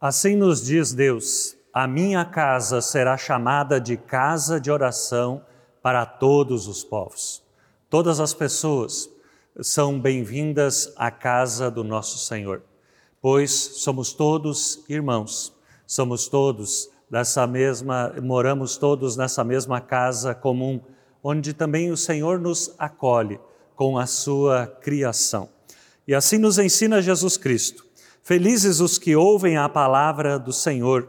Assim 0.00 0.34
nos 0.34 0.64
diz 0.64 0.94
Deus: 0.94 1.54
a 1.74 1.86
minha 1.86 2.24
casa 2.24 2.80
será 2.80 3.18
chamada 3.18 3.78
de 3.78 3.98
casa 3.98 4.58
de 4.58 4.70
oração 4.70 5.44
para 5.82 6.06
todos 6.06 6.66
os 6.66 6.82
povos. 6.82 7.42
Todas 7.90 8.18
as 8.18 8.32
pessoas 8.32 9.10
são 9.60 10.00
bem-vindas 10.00 10.90
à 10.96 11.10
casa 11.10 11.70
do 11.70 11.84
nosso 11.84 12.16
Senhor, 12.16 12.62
pois 13.20 13.50
somos 13.50 14.14
todos 14.14 14.82
irmãos, 14.88 15.52
somos 15.86 16.28
todos 16.28 16.88
dessa 17.10 17.46
mesma, 17.46 18.14
moramos 18.22 18.78
todos 18.78 19.18
nessa 19.18 19.44
mesma 19.44 19.82
casa 19.82 20.34
comum, 20.34 20.80
onde 21.22 21.52
também 21.52 21.90
o 21.90 21.96
Senhor 21.96 22.40
nos 22.40 22.74
acolhe 22.78 23.38
com 23.76 23.98
a 23.98 24.06
sua 24.06 24.66
criação. 24.66 25.50
E 26.08 26.14
assim 26.14 26.38
nos 26.38 26.58
ensina 26.58 27.02
Jesus 27.02 27.36
Cristo. 27.36 27.89
Felizes 28.22 28.80
os 28.80 28.98
que 28.98 29.16
ouvem 29.16 29.56
a 29.56 29.68
palavra 29.68 30.38
do 30.38 30.52
Senhor, 30.52 31.08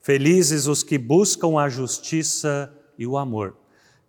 felizes 0.00 0.66
os 0.66 0.82
que 0.82 0.98
buscam 0.98 1.58
a 1.58 1.68
justiça 1.68 2.72
e 2.98 3.06
o 3.06 3.16
amor. 3.16 3.54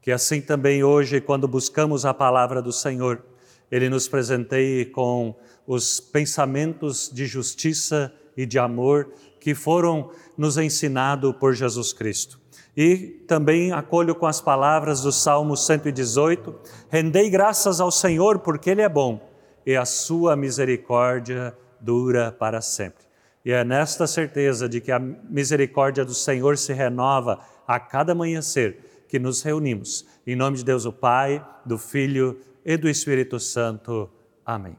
Que 0.02 0.12
assim 0.12 0.42
também 0.42 0.84
hoje, 0.84 1.22
quando 1.22 1.48
buscamos 1.48 2.06
a 2.06 2.14
palavra 2.14 2.62
do 2.62 2.74
Senhor, 2.74 3.24
Ele 3.72 3.88
nos 3.88 4.08
presenteie 4.08 4.86
com 4.86 5.36
os 5.68 6.00
pensamentos 6.00 7.10
de 7.14 7.26
justiça 7.26 8.12
e 8.36 8.46
de 8.46 8.58
amor 8.58 9.10
que 9.40 9.54
foram 9.54 10.10
nos 10.36 10.58
ensinados 10.58 11.36
por 11.40 11.54
Jesus 11.54 11.94
Cristo. 11.94 12.40
E 12.76 13.24
também 13.28 13.72
acolho 13.72 14.16
com 14.16 14.26
as 14.26 14.42
palavras 14.42 15.02
do 15.02 15.12
Salmo 15.12 15.56
118: 15.56 16.56
Rendei 16.90 17.30
graças 17.30 17.80
ao 17.80 17.92
Senhor, 17.92 18.40
porque 18.40 18.70
Ele 18.70 18.82
é 18.82 18.90
bom, 18.90 19.22
e 19.66 19.76
a 19.76 19.86
sua 19.86 20.36
misericórdia 20.36 21.56
dura 21.82 22.32
para 22.32 22.62
sempre. 22.62 23.04
E 23.44 23.52
é 23.52 23.64
nesta 23.64 24.06
certeza 24.06 24.70
de 24.70 24.80
que 24.80 24.92
a 24.92 25.00
misericórdia 25.00 26.06
do 26.06 26.14
Senhor 26.14 26.58
se 26.58 26.74
renova 26.74 27.40
a 27.68 27.80
cada 27.80 28.12
amanhecer 28.12 29.06
que 29.08 29.18
nos 29.18 29.42
reunimos. 29.42 30.06
Em 30.26 30.36
nome 30.36 30.58
de 30.58 30.64
Deus, 30.64 30.86
o 30.86 30.94
Pai, 30.94 31.44
do 31.66 31.78
Filho 31.78 32.40
e 32.64 32.78
do 32.78 32.88
Espírito 32.88 33.40
Santo. 33.40 34.10
Amém. 34.46 34.78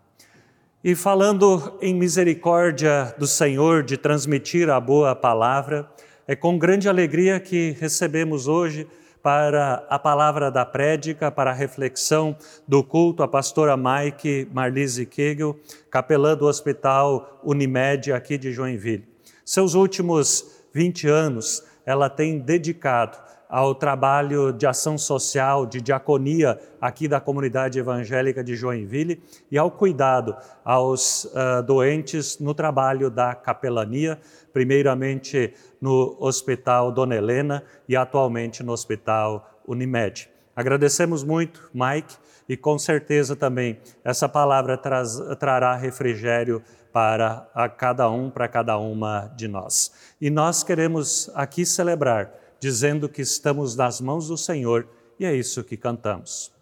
E 0.85 0.95
falando 0.95 1.77
em 1.81 1.95
misericórdia 1.95 3.15
do 3.19 3.27
Senhor 3.27 3.83
de 3.83 3.97
transmitir 3.97 4.71
a 4.71 4.81
boa 4.81 5.15
palavra, 5.15 5.89
é 6.27 6.35
com 6.35 6.59
grande 6.59 6.89
alegria 6.89 7.39
que 7.39 7.77
recebemos 7.79 8.49
hoje 8.49 8.87
para 9.23 9.87
a 9.89 9.99
palavra 9.99 10.51
da 10.51 10.65
prédica, 10.65 11.31
para 11.31 11.51
a 11.51 11.55
reflexão 11.55 12.37
do 12.67 12.83
culto, 12.83 13.23
a 13.23 13.29
pastora 13.29 13.77
Mike 13.77 14.49
Marlise 14.53 15.07
Kegel, 15.07 15.57
capelã 15.91 16.37
do 16.37 16.47
Hospital 16.47 17.41
Unimed 17.45 18.13
aqui 18.13 18.37
de 18.37 18.53
Joinville. 18.53 19.07
Seus 19.45 19.75
últimos 19.75 20.65
20 20.75 21.09
anos 21.09 21.63
ela 21.87 22.09
tem 22.09 22.39
dedicado 22.39 23.19
ao 23.53 23.75
trabalho 23.75 24.51
de 24.51 24.67
ação 24.67 24.97
social, 24.97 25.67
de 25.67 25.79
diaconia 25.79 26.59
aqui 26.81 27.07
da 27.07 27.21
comunidade 27.21 27.79
evangélica 27.79 28.43
de 28.43 28.57
Joinville 28.57 29.23
e 29.51 29.59
ao 29.59 29.71
cuidado 29.71 30.35
aos 30.65 31.27
uh, 31.27 31.63
doentes 31.63 32.39
no 32.39 32.55
trabalho 32.55 33.11
da 33.11 33.35
capelania, 33.35 34.19
primeiramente 34.55 35.53
no 35.79 36.17
Hospital 36.19 36.91
Dona 36.91 37.15
Helena 37.15 37.63
e 37.87 37.95
atualmente 37.95 38.63
no 38.63 38.73
Hospital 38.73 39.47
Unimed. 39.69 40.31
Agradecemos 40.57 41.23
muito, 41.23 41.69
Mike, 41.75 42.17
e 42.49 42.57
com 42.57 42.79
certeza 42.79 43.37
também 43.37 43.79
essa 44.03 44.31
palavra 44.31 44.79
traz, 44.79 45.21
trará 45.39 45.77
refrigério 45.77 46.63
para 46.91 47.47
cada 47.77 48.09
um, 48.11 48.31
para 48.31 48.49
cada 48.49 48.79
uma 48.79 49.31
de 49.37 49.47
nós. 49.47 49.93
E 50.19 50.31
nós 50.31 50.63
queremos 50.63 51.31
aqui 51.35 51.67
celebrar 51.67 52.42
dizendo 52.63 53.09
que 53.09 53.21
estamos 53.21 53.75
nas 53.75 54.01
mãos 54.01 54.29
do 54.29 54.37
Senhor 54.37 54.87
e 55.19 55.25
é 55.25 55.35
isso 55.35 55.65
que 55.65 55.77
cantamos. 55.77 56.53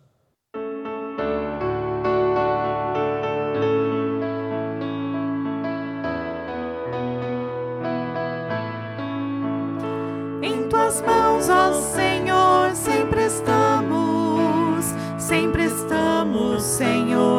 Em 10.42 10.66
tuas 10.70 11.02
mãos, 11.02 11.50
ó 11.50 11.74
Senhor, 11.74 12.74
sempre 12.74 13.26
estamos, 13.26 14.86
sempre 15.18 15.64
estamos, 15.64 16.62
Senhor, 16.62 17.29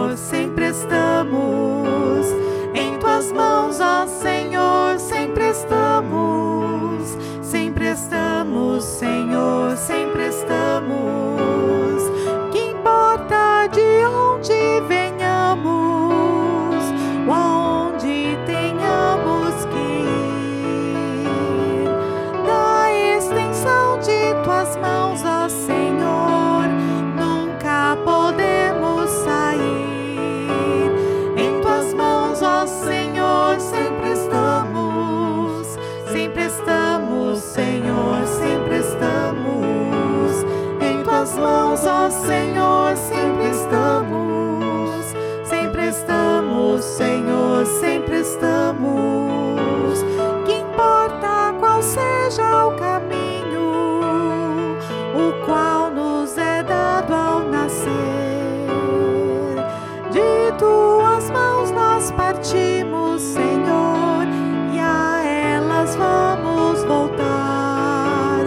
elas 66.21 66.39
vamos 66.41 66.83
voltar. 66.83 68.45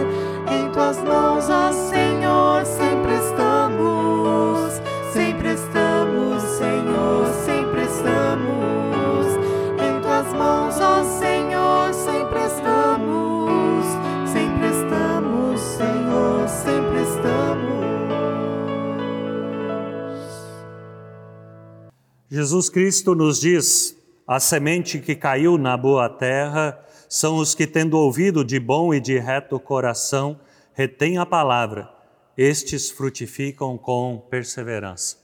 Em 0.49 0.71
tuas 0.71 0.97
mãos, 1.03 1.45
Senhor, 1.89 2.65
sempre 2.65 3.15
estamos, 3.15 4.81
sempre 5.13 5.53
estamos, 5.53 6.43
Senhor, 6.43 7.27
sempre 7.45 7.83
estamos. 7.83 9.27
Em 9.81 10.01
tuas 10.01 10.33
mãos, 10.33 10.75
Senhor, 11.19 11.93
sempre 11.93 12.45
estamos, 12.45 13.85
sempre 14.31 14.67
estamos, 14.69 15.61
Senhor, 15.61 16.47
sempre 16.47 17.01
estamos. 17.01 17.75
Jesus 22.29 22.69
Cristo 22.69 23.15
nos 23.15 23.39
diz: 23.41 23.95
a 24.27 24.39
semente 24.39 24.99
que 24.99 25.15
caiu 25.15 25.57
na 25.57 25.77
boa 25.77 26.09
terra 26.09 26.84
são 27.07 27.37
os 27.37 27.55
que, 27.55 27.67
tendo 27.67 27.97
ouvido 27.97 28.43
de 28.43 28.59
bom 28.59 28.93
e 28.93 28.99
de 28.99 29.17
reto 29.17 29.59
coração, 29.59 30.39
retêm 30.73 31.17
a 31.17 31.25
palavra, 31.25 31.89
estes 32.37 32.89
frutificam 32.89 33.77
com 33.77 34.21
perseverança. 34.29 35.17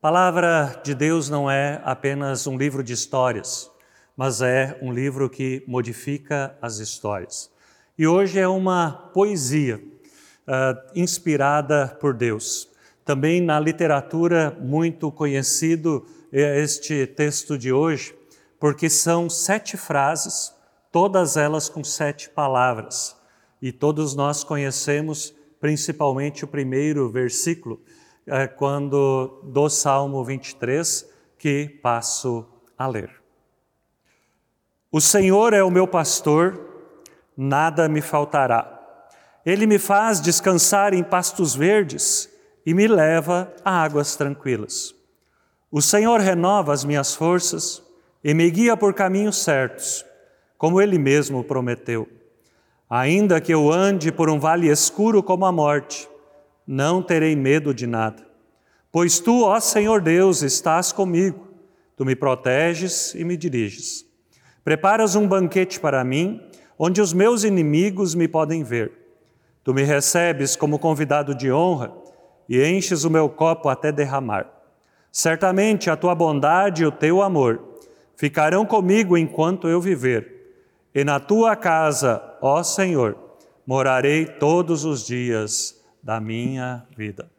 Palavra 0.00 0.80
de 0.84 0.94
Deus 0.94 1.28
não 1.28 1.50
é 1.50 1.80
apenas 1.84 2.46
um 2.46 2.56
livro 2.56 2.84
de 2.84 2.92
histórias, 2.92 3.68
mas 4.16 4.40
é 4.40 4.78
um 4.80 4.92
livro 4.92 5.28
que 5.28 5.64
modifica 5.66 6.56
as 6.62 6.78
histórias. 6.78 7.50
E 7.98 8.06
hoje 8.06 8.38
é 8.38 8.46
uma 8.46 9.10
poesia 9.12 9.76
uh, 10.46 10.90
inspirada 10.94 11.96
por 12.00 12.14
Deus. 12.14 12.68
Também 13.04 13.40
na 13.40 13.58
literatura 13.58 14.56
muito 14.60 15.10
conhecido 15.10 16.06
é 16.32 16.60
este 16.60 17.06
texto 17.06 17.58
de 17.58 17.72
hoje, 17.72 18.14
porque 18.60 18.88
são 18.88 19.28
sete 19.28 19.76
frases, 19.76 20.52
todas 20.92 21.36
elas 21.36 21.68
com 21.68 21.82
sete 21.84 22.28
palavras. 22.30 23.16
E 23.60 23.72
todos 23.72 24.14
nós 24.14 24.44
conhecemos 24.44 25.34
principalmente 25.60 26.44
o 26.44 26.48
primeiro 26.48 27.08
versículo, 27.10 27.80
é, 28.26 28.46
quando 28.46 29.40
do 29.44 29.68
Salmo 29.68 30.24
23, 30.24 31.08
que 31.38 31.68
passo 31.82 32.46
a 32.76 32.86
ler. 32.86 33.10
O 34.90 35.00
Senhor 35.00 35.52
é 35.52 35.62
o 35.62 35.70
meu 35.70 35.86
pastor, 35.86 36.58
nada 37.36 37.88
me 37.88 38.00
faltará. 38.00 38.74
Ele 39.44 39.66
me 39.66 39.78
faz 39.78 40.20
descansar 40.20 40.94
em 40.94 41.02
pastos 41.02 41.54
verdes 41.54 42.30
e 42.64 42.74
me 42.74 42.86
leva 42.86 43.52
a 43.64 43.82
águas 43.82 44.16
tranquilas. 44.16 44.94
O 45.70 45.82
Senhor 45.82 46.20
renova 46.20 46.72
as 46.72 46.84
minhas 46.84 47.14
forças 47.14 47.82
e 48.24 48.32
me 48.32 48.50
guia 48.50 48.76
por 48.76 48.94
caminhos 48.94 49.42
certos, 49.42 50.04
como 50.58 50.80
ele 50.82 50.98
mesmo 50.98 51.44
prometeu. 51.44 52.08
Ainda 52.90 53.40
que 53.40 53.54
eu 53.54 53.72
ande 53.72 54.10
por 54.10 54.28
um 54.28 54.40
vale 54.40 54.68
escuro 54.68 55.22
como 55.22 55.46
a 55.46 55.52
morte, 55.52 56.08
não 56.66 57.00
terei 57.00 57.36
medo 57.36 57.72
de 57.72 57.86
nada, 57.86 58.26
pois 58.90 59.20
tu, 59.20 59.44
ó 59.44 59.60
Senhor 59.60 60.02
Deus, 60.02 60.42
estás 60.42 60.90
comigo, 60.90 61.46
tu 61.96 62.04
me 62.04 62.16
proteges 62.16 63.14
e 63.14 63.24
me 63.24 63.36
diriges. 63.36 64.04
Preparas 64.64 65.14
um 65.14 65.26
banquete 65.26 65.78
para 65.78 66.02
mim, 66.02 66.42
onde 66.78 67.00
os 67.00 67.12
meus 67.12 67.44
inimigos 67.44 68.14
me 68.14 68.26
podem 68.26 68.62
ver. 68.62 68.92
Tu 69.62 69.72
me 69.72 69.82
recebes 69.82 70.56
como 70.56 70.78
convidado 70.78 71.34
de 71.34 71.52
honra 71.52 71.92
e 72.48 72.62
enches 72.62 73.04
o 73.04 73.10
meu 73.10 73.28
copo 73.28 73.68
até 73.68 73.92
derramar. 73.92 74.46
Certamente 75.10 75.88
a 75.88 75.96
tua 75.96 76.14
bondade 76.14 76.82
e 76.82 76.86
o 76.86 76.92
teu 76.92 77.22
amor 77.22 77.62
ficarão 78.16 78.66
comigo 78.66 79.16
enquanto 79.16 79.68
eu 79.68 79.80
viver 79.80 80.37
e 80.94 81.04
na 81.04 81.20
tua 81.20 81.54
casa, 81.54 82.22
ó 82.40 82.62
Senhor, 82.62 83.16
morarei 83.66 84.24
todos 84.24 84.84
os 84.84 85.06
dias 85.06 85.78
da 86.02 86.20
minha 86.20 86.86
vida. 86.96 87.30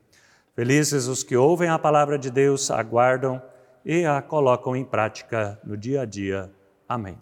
Felizes 0.56 1.08
os 1.08 1.24
que 1.24 1.36
ouvem 1.36 1.70
a 1.70 1.80
palavra 1.80 2.18
de 2.18 2.30
Deus, 2.30 2.70
aguardam 2.70 3.42
e 3.84 4.06
a 4.06 4.22
colocam 4.22 4.76
em 4.76 4.86
prática 4.86 5.60
no 5.64 5.76
dia 5.76 6.02
a 6.02 6.06
dia. 6.06 6.52
Amém. 6.88 7.18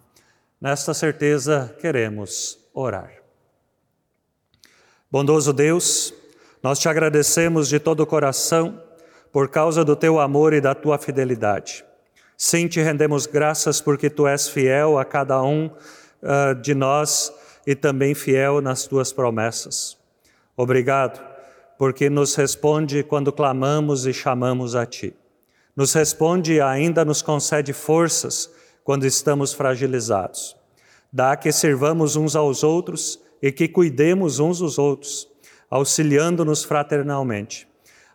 Nesta 0.59 0.93
certeza, 0.93 1.75
queremos 1.79 2.59
orar. 2.73 3.11
Bondoso 5.09 5.53
Deus, 5.53 6.13
nós 6.61 6.79
te 6.79 6.89
agradecemos 6.89 7.69
de 7.69 7.79
todo 7.79 8.01
o 8.01 8.07
coração 8.07 8.81
por 9.31 9.49
causa 9.49 9.85
do 9.85 9.95
teu 9.95 10.19
amor 10.19 10.51
e 10.53 10.59
da 10.59 10.73
tua 10.73 10.97
fidelidade. 10.97 11.85
Sim, 12.35 12.67
te 12.67 12.81
rendemos 12.81 13.25
graças 13.25 13.79
porque 13.79 14.09
tu 14.09 14.27
és 14.27 14.49
fiel 14.49 14.97
a 14.97 15.05
cada 15.05 15.41
um 15.41 15.69
uh, 16.21 16.59
de 16.59 16.73
nós 16.73 17.31
e 17.65 17.75
também 17.75 18.13
fiel 18.15 18.61
nas 18.61 18.85
tuas 18.87 19.11
promessas. 19.11 19.97
Obrigado, 20.55 21.21
porque 21.77 22.09
nos 22.09 22.33
responde 22.35 23.03
quando 23.03 23.31
clamamos 23.31 24.05
e 24.05 24.13
chamamos 24.13 24.75
a 24.75 24.85
ti. 24.85 25.13
Nos 25.75 25.93
responde 25.93 26.53
e 26.53 26.61
ainda 26.61 27.05
nos 27.05 27.21
concede 27.21 27.73
forças 27.73 28.49
quando 28.83 29.05
estamos 29.05 29.53
fragilizados. 29.53 30.55
Dá 31.11 31.35
que 31.35 31.51
servamos 31.51 32.15
uns 32.15 32.35
aos 32.35 32.63
outros 32.63 33.19
e 33.41 33.51
que 33.51 33.67
cuidemos 33.67 34.39
uns 34.39 34.59
dos 34.59 34.79
outros, 34.79 35.27
auxiliando-nos 35.69 36.63
fraternalmente. 36.63 37.67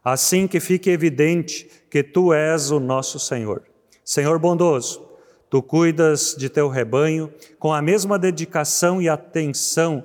Assim 0.04 0.48
que 0.48 0.58
fique 0.58 0.90
evidente 0.90 1.68
que 1.88 2.02
tu 2.02 2.32
és 2.32 2.70
o 2.70 2.80
nosso 2.80 3.20
Senhor. 3.20 3.62
Senhor 4.04 4.38
bondoso, 4.38 5.06
Tu 5.52 5.62
cuidas 5.62 6.34
de 6.34 6.48
teu 6.48 6.66
rebanho 6.66 7.30
com 7.58 7.74
a 7.74 7.82
mesma 7.82 8.18
dedicação 8.18 9.02
e 9.02 9.06
atenção 9.06 10.02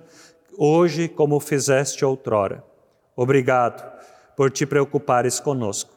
hoje 0.58 1.08
como 1.08 1.40
fizeste 1.40 2.04
outrora. 2.04 2.66
Obrigado 3.16 3.90
por 4.36 4.52
te 4.52 4.66
preocupares 4.66 5.40
conosco. 5.40 5.94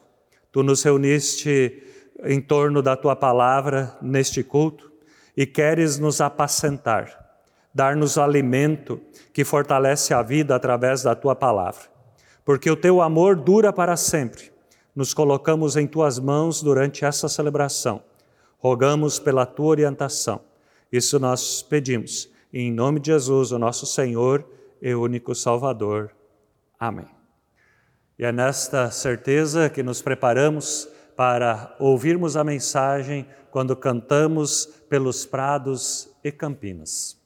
Tu 0.53 0.63
nos 0.63 0.81
reuniste 0.83 1.83
em 2.23 2.39
torno 2.39 2.81
da 2.81 2.95
tua 2.95 3.13
palavra 3.13 3.93
neste 4.01 4.41
culto 4.41 4.89
e 5.35 5.45
queres 5.45 5.99
nos 5.99 6.21
apacentar, 6.21 7.41
dar-nos 7.73 8.17
alimento 8.17 9.01
que 9.33 9.43
fortalece 9.43 10.13
a 10.13 10.21
vida 10.21 10.55
através 10.55 11.03
da 11.03 11.13
tua 11.13 11.35
palavra. 11.35 11.89
Porque 12.45 12.71
o 12.71 12.77
teu 12.77 13.01
amor 13.01 13.35
dura 13.35 13.73
para 13.73 13.97
sempre. 13.97 14.49
Nos 14.95 15.13
colocamos 15.13 15.75
em 15.75 15.87
tuas 15.87 16.19
mãos 16.19 16.63
durante 16.63 17.03
essa 17.03 17.27
celebração 17.27 18.01
Rogamos 18.61 19.19
pela 19.19 19.45
tua 19.45 19.67
orientação. 19.67 20.41
Isso 20.91 21.19
nós 21.19 21.61
pedimos. 21.61 22.29
Em 22.53 22.71
nome 22.71 22.99
de 22.99 23.07
Jesus, 23.07 23.51
o 23.51 23.59
nosso 23.59 23.85
Senhor 23.85 24.45
e 24.81 24.93
único 24.93 25.33
Salvador. 25.33 26.11
Amém. 26.79 27.07
E 28.17 28.23
é 28.23 28.31
nesta 28.31 28.91
certeza 28.91 29.69
que 29.69 29.81
nos 29.81 30.01
preparamos 30.01 30.87
para 31.15 31.75
ouvirmos 31.79 32.37
a 32.37 32.43
mensagem 32.43 33.27
quando 33.51 33.75
cantamos 33.75 34.65
pelos 34.89 35.25
prados 35.25 36.09
e 36.23 36.31
campinas. 36.31 37.20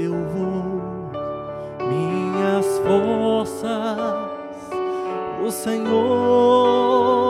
eu 0.00 0.12
vou, 0.12 1.10
minhas 1.88 2.78
forças, 2.78 3.98
o 5.44 5.50
Senhor. 5.50 7.27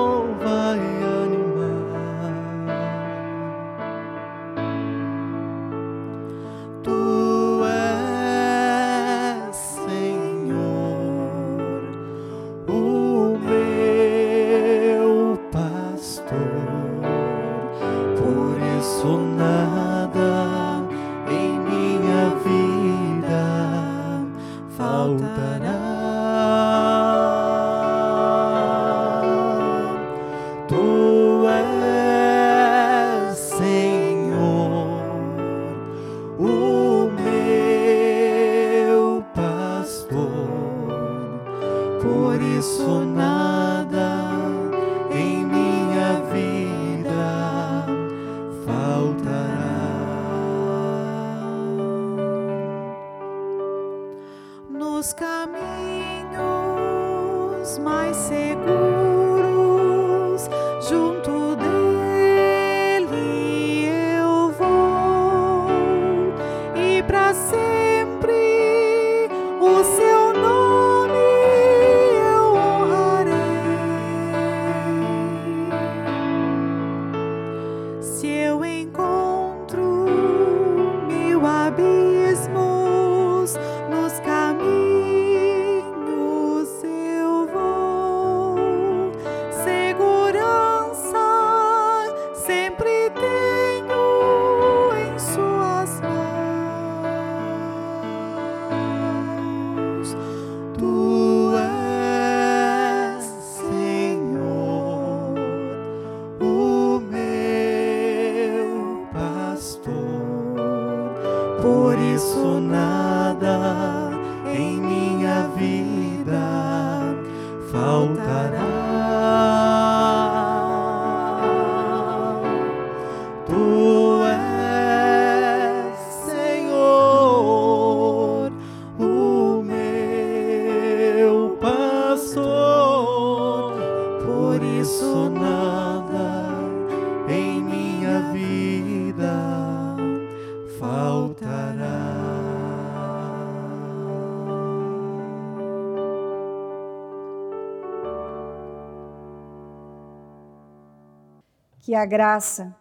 Que 151.89 151.95
a 151.95 152.05
graça 152.05 152.77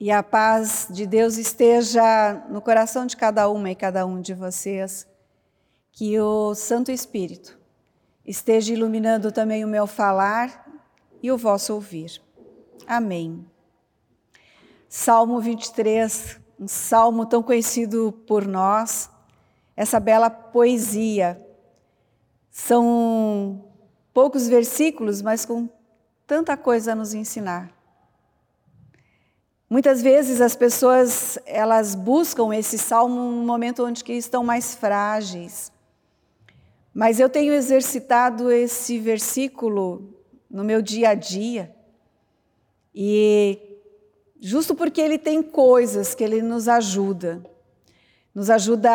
e 0.00 0.10
a 0.10 0.22
paz 0.22 0.88
de 0.90 1.06
Deus 1.06 1.36
esteja 1.36 2.46
no 2.48 2.62
coração 2.62 3.04
de 3.04 3.14
cada 3.14 3.46
uma 3.50 3.70
e 3.70 3.74
cada 3.74 4.06
um 4.06 4.22
de 4.22 4.32
vocês. 4.32 5.06
Que 5.92 6.18
o 6.18 6.54
Santo 6.54 6.90
Espírito 6.90 7.58
esteja 8.24 8.72
iluminando 8.72 9.30
também 9.30 9.66
o 9.66 9.68
meu 9.68 9.86
falar 9.86 10.66
e 11.22 11.30
o 11.30 11.36
vosso 11.36 11.74
ouvir. 11.74 12.22
Amém. 12.86 13.44
Salmo 14.88 15.42
23, 15.42 16.40
um 16.58 16.66
salmo 16.66 17.26
tão 17.26 17.42
conhecido 17.42 18.12
por 18.26 18.46
nós, 18.46 19.10
essa 19.76 20.00
bela 20.00 20.30
poesia. 20.30 21.38
São 22.50 23.62
poucos 24.14 24.48
versículos, 24.48 25.20
mas 25.20 25.44
com 25.44 25.68
tanta 26.26 26.56
coisa 26.56 26.92
a 26.92 26.94
nos 26.94 27.12
ensinar. 27.12 27.76
Muitas 29.70 30.00
vezes 30.00 30.40
as 30.40 30.56
pessoas 30.56 31.38
elas 31.44 31.94
buscam 31.94 32.54
esse 32.54 32.78
salmo 32.78 33.30
no 33.30 33.44
momento 33.44 33.84
onde 33.84 34.02
que 34.02 34.14
estão 34.14 34.42
mais 34.42 34.74
frágeis. 34.74 35.70
Mas 36.94 37.20
eu 37.20 37.28
tenho 37.28 37.52
exercitado 37.52 38.50
esse 38.50 38.98
versículo 38.98 40.14
no 40.50 40.64
meu 40.64 40.80
dia 40.80 41.10
a 41.10 41.14
dia. 41.14 41.74
E 42.94 43.58
justo 44.40 44.74
porque 44.74 45.00
ele 45.00 45.18
tem 45.18 45.42
coisas 45.42 46.14
que 46.14 46.24
ele 46.24 46.40
nos 46.40 46.66
ajuda. 46.66 47.44
Nos 48.34 48.48
ajuda 48.48 48.90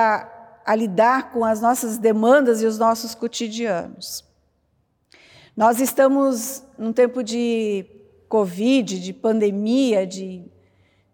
a, 0.66 0.76
lidar 0.76 1.32
com 1.32 1.46
as 1.46 1.62
nossas 1.62 2.00
demandas 2.00 2.64
e 2.64 2.66
os 2.66 2.80
nossos 2.80 3.14
cotidianos. 3.14 4.26
Nós 5.56 5.80
estamos 5.80 6.64
num 6.78 6.92
tempo 6.92 7.24
de 7.24 7.86
Covid, 8.28 9.00
de 9.00 9.14
pandemia, 9.14 10.08
de 10.08 10.52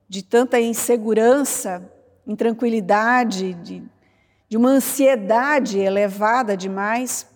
de 0.09 0.23
tanta 0.23 0.59
insegurança, 0.59 1.87
intranquilidade, 2.25 3.53
de, 3.53 3.83
de 4.49 4.57
uma 4.57 4.69
ansiedade 4.69 5.77
elevada 5.77 6.57
demais. 6.57 7.27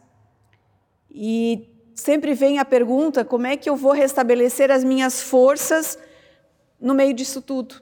E 1.12 1.70
sempre 1.94 2.34
vem 2.34 2.58
a 2.58 2.66
pergunta: 2.66 3.24
como 3.24 3.46
é 3.46 3.56
que 3.56 3.70
eu 3.70 3.76
vou 3.76 3.92
restabelecer 3.92 4.72
as 4.72 4.84
minhas 4.84 5.22
forças 5.22 6.00
no 6.82 6.96
meio 6.96 7.14
disso 7.14 7.44
tudo? 7.44 7.80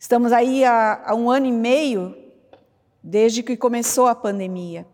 Estamos 0.00 0.32
aí 0.32 0.64
há, 0.64 1.02
há 1.06 1.14
um 1.14 1.30
ano 1.30 1.46
e 1.46 1.52
meio 1.52 2.16
desde 3.02 3.42
que 3.42 3.56
começou 3.56 4.08
a 4.08 4.14
pandemia. 4.16 4.84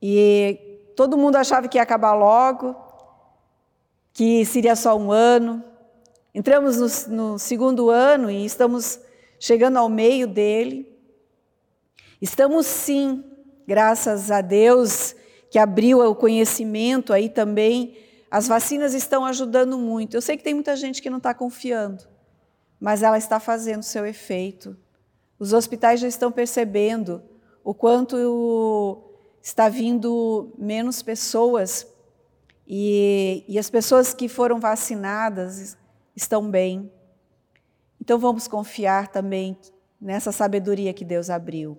E 0.00 0.92
todo 0.94 1.16
mundo 1.16 1.36
achava 1.36 1.68
que 1.68 1.78
ia 1.78 1.82
acabar 1.82 2.12
logo, 2.14 2.76
que 4.12 4.44
seria 4.44 4.76
só 4.76 4.96
um 4.96 5.10
ano, 5.10 5.64
Entramos 6.34 7.06
no, 7.08 7.16
no 7.16 7.38
segundo 7.38 7.90
ano 7.90 8.30
e 8.30 8.44
estamos 8.44 9.00
chegando 9.38 9.78
ao 9.78 9.88
meio 9.88 10.28
dele. 10.28 10.86
Estamos 12.22 12.66
sim, 12.66 13.24
graças 13.66 14.30
a 14.30 14.40
Deus 14.40 15.16
que 15.50 15.58
abriu 15.58 15.98
o 15.98 16.14
conhecimento 16.14 17.12
aí 17.12 17.28
também, 17.28 17.96
as 18.30 18.46
vacinas 18.46 18.94
estão 18.94 19.24
ajudando 19.24 19.76
muito. 19.76 20.16
Eu 20.16 20.22
sei 20.22 20.36
que 20.36 20.44
tem 20.44 20.54
muita 20.54 20.76
gente 20.76 21.02
que 21.02 21.10
não 21.10 21.18
está 21.18 21.34
confiando, 21.34 22.04
mas 22.78 23.02
ela 23.02 23.18
está 23.18 23.40
fazendo 23.40 23.82
seu 23.82 24.06
efeito. 24.06 24.76
Os 25.38 25.52
hospitais 25.52 25.98
já 25.98 26.06
estão 26.06 26.30
percebendo 26.30 27.20
o 27.64 27.74
quanto 27.74 29.02
está 29.42 29.68
vindo 29.68 30.52
menos 30.56 31.02
pessoas 31.02 31.84
e, 32.64 33.44
e 33.48 33.58
as 33.58 33.68
pessoas 33.68 34.14
que 34.14 34.28
foram 34.28 34.60
vacinadas 34.60 35.76
estão 36.20 36.50
bem. 36.50 36.90
Então 38.00 38.18
vamos 38.18 38.46
confiar 38.46 39.08
também 39.08 39.56
nessa 40.00 40.32
sabedoria 40.32 40.92
que 40.92 41.04
Deus 41.04 41.28
abriu. 41.30 41.76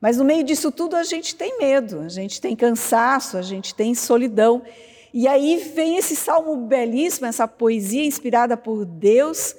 Mas 0.00 0.16
no 0.16 0.24
meio 0.24 0.44
disso 0.44 0.70
tudo 0.70 0.96
a 0.96 1.02
gente 1.02 1.34
tem 1.34 1.58
medo, 1.58 2.00
a 2.00 2.08
gente 2.08 2.40
tem 2.40 2.54
cansaço, 2.54 3.36
a 3.36 3.42
gente 3.42 3.74
tem 3.74 3.94
solidão. 3.94 4.62
E 5.12 5.26
aí 5.26 5.56
vem 5.74 5.96
esse 5.96 6.14
salmo 6.14 6.56
belíssimo, 6.56 7.26
essa 7.26 7.48
poesia 7.48 8.04
inspirada 8.04 8.56
por 8.56 8.84
Deus, 8.84 9.56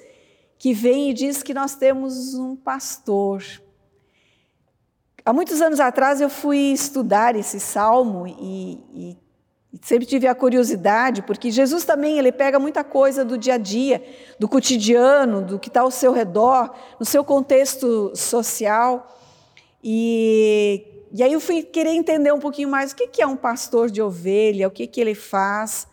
que 0.57 0.73
vem 0.73 1.09
e 1.09 1.13
diz 1.13 1.43
que 1.43 1.53
nós 1.53 1.75
temos 1.75 2.35
um 2.35 2.55
pastor. 2.55 3.43
Há 5.25 5.33
muitos 5.33 5.61
anos 5.61 5.79
atrás 5.79 6.21
eu 6.21 6.29
fui 6.29 6.57
estudar 6.57 7.35
esse 7.35 7.59
salmo 7.59 8.25
e, 8.27 8.83
e 8.93 9.17
Sempre 9.83 10.07
tive 10.07 10.25
a 10.25 10.33
curiosidade, 10.33 11.21
porque 11.21 11.51
Jesus 11.51 11.85
também 11.85 12.17
ele 12.17 12.31
pega 12.31 12.57
muita 12.57 12.83
coisa 12.83 13.23
do 13.23 13.38
dia 13.38 13.53
a 13.53 13.57
dia, 13.57 14.03
do 14.39 14.47
cotidiano, 14.47 15.43
do 15.43 15.59
que 15.59 15.67
está 15.67 15.81
ao 15.81 15.91
seu 15.91 16.11
redor, 16.11 16.73
no 16.99 17.05
seu 17.05 17.23
contexto 17.23 18.11
social. 18.15 19.15
E, 19.83 20.83
e 21.11 21.21
aí 21.21 21.31
eu 21.31 21.39
fui 21.39 21.61
querer 21.61 21.91
entender 21.91 22.33
um 22.33 22.39
pouquinho 22.39 22.67
mais 22.67 22.91
o 22.91 22.95
que, 22.95 23.07
que 23.07 23.21
é 23.21 23.27
um 23.27 23.35
pastor 23.35 23.91
de 23.91 24.01
ovelha, 24.01 24.67
o 24.67 24.71
que, 24.71 24.88
que 24.88 24.99
ele 24.99 25.13
faz. 25.13 25.88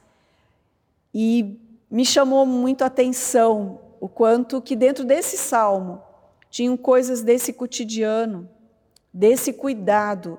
E 1.13 1.61
me 1.91 2.05
chamou 2.05 2.47
muito 2.47 2.83
a 2.83 2.87
atenção 2.87 3.81
o 4.01 4.09
quanto 4.09 4.63
que 4.63 4.75
dentro 4.75 5.05
desse 5.05 5.37
salmo 5.37 6.03
tinham 6.49 6.79
coisas 6.79 7.21
desse 7.21 7.53
cotidiano, 7.53 8.49
desse 9.13 9.53
cuidado, 9.53 10.39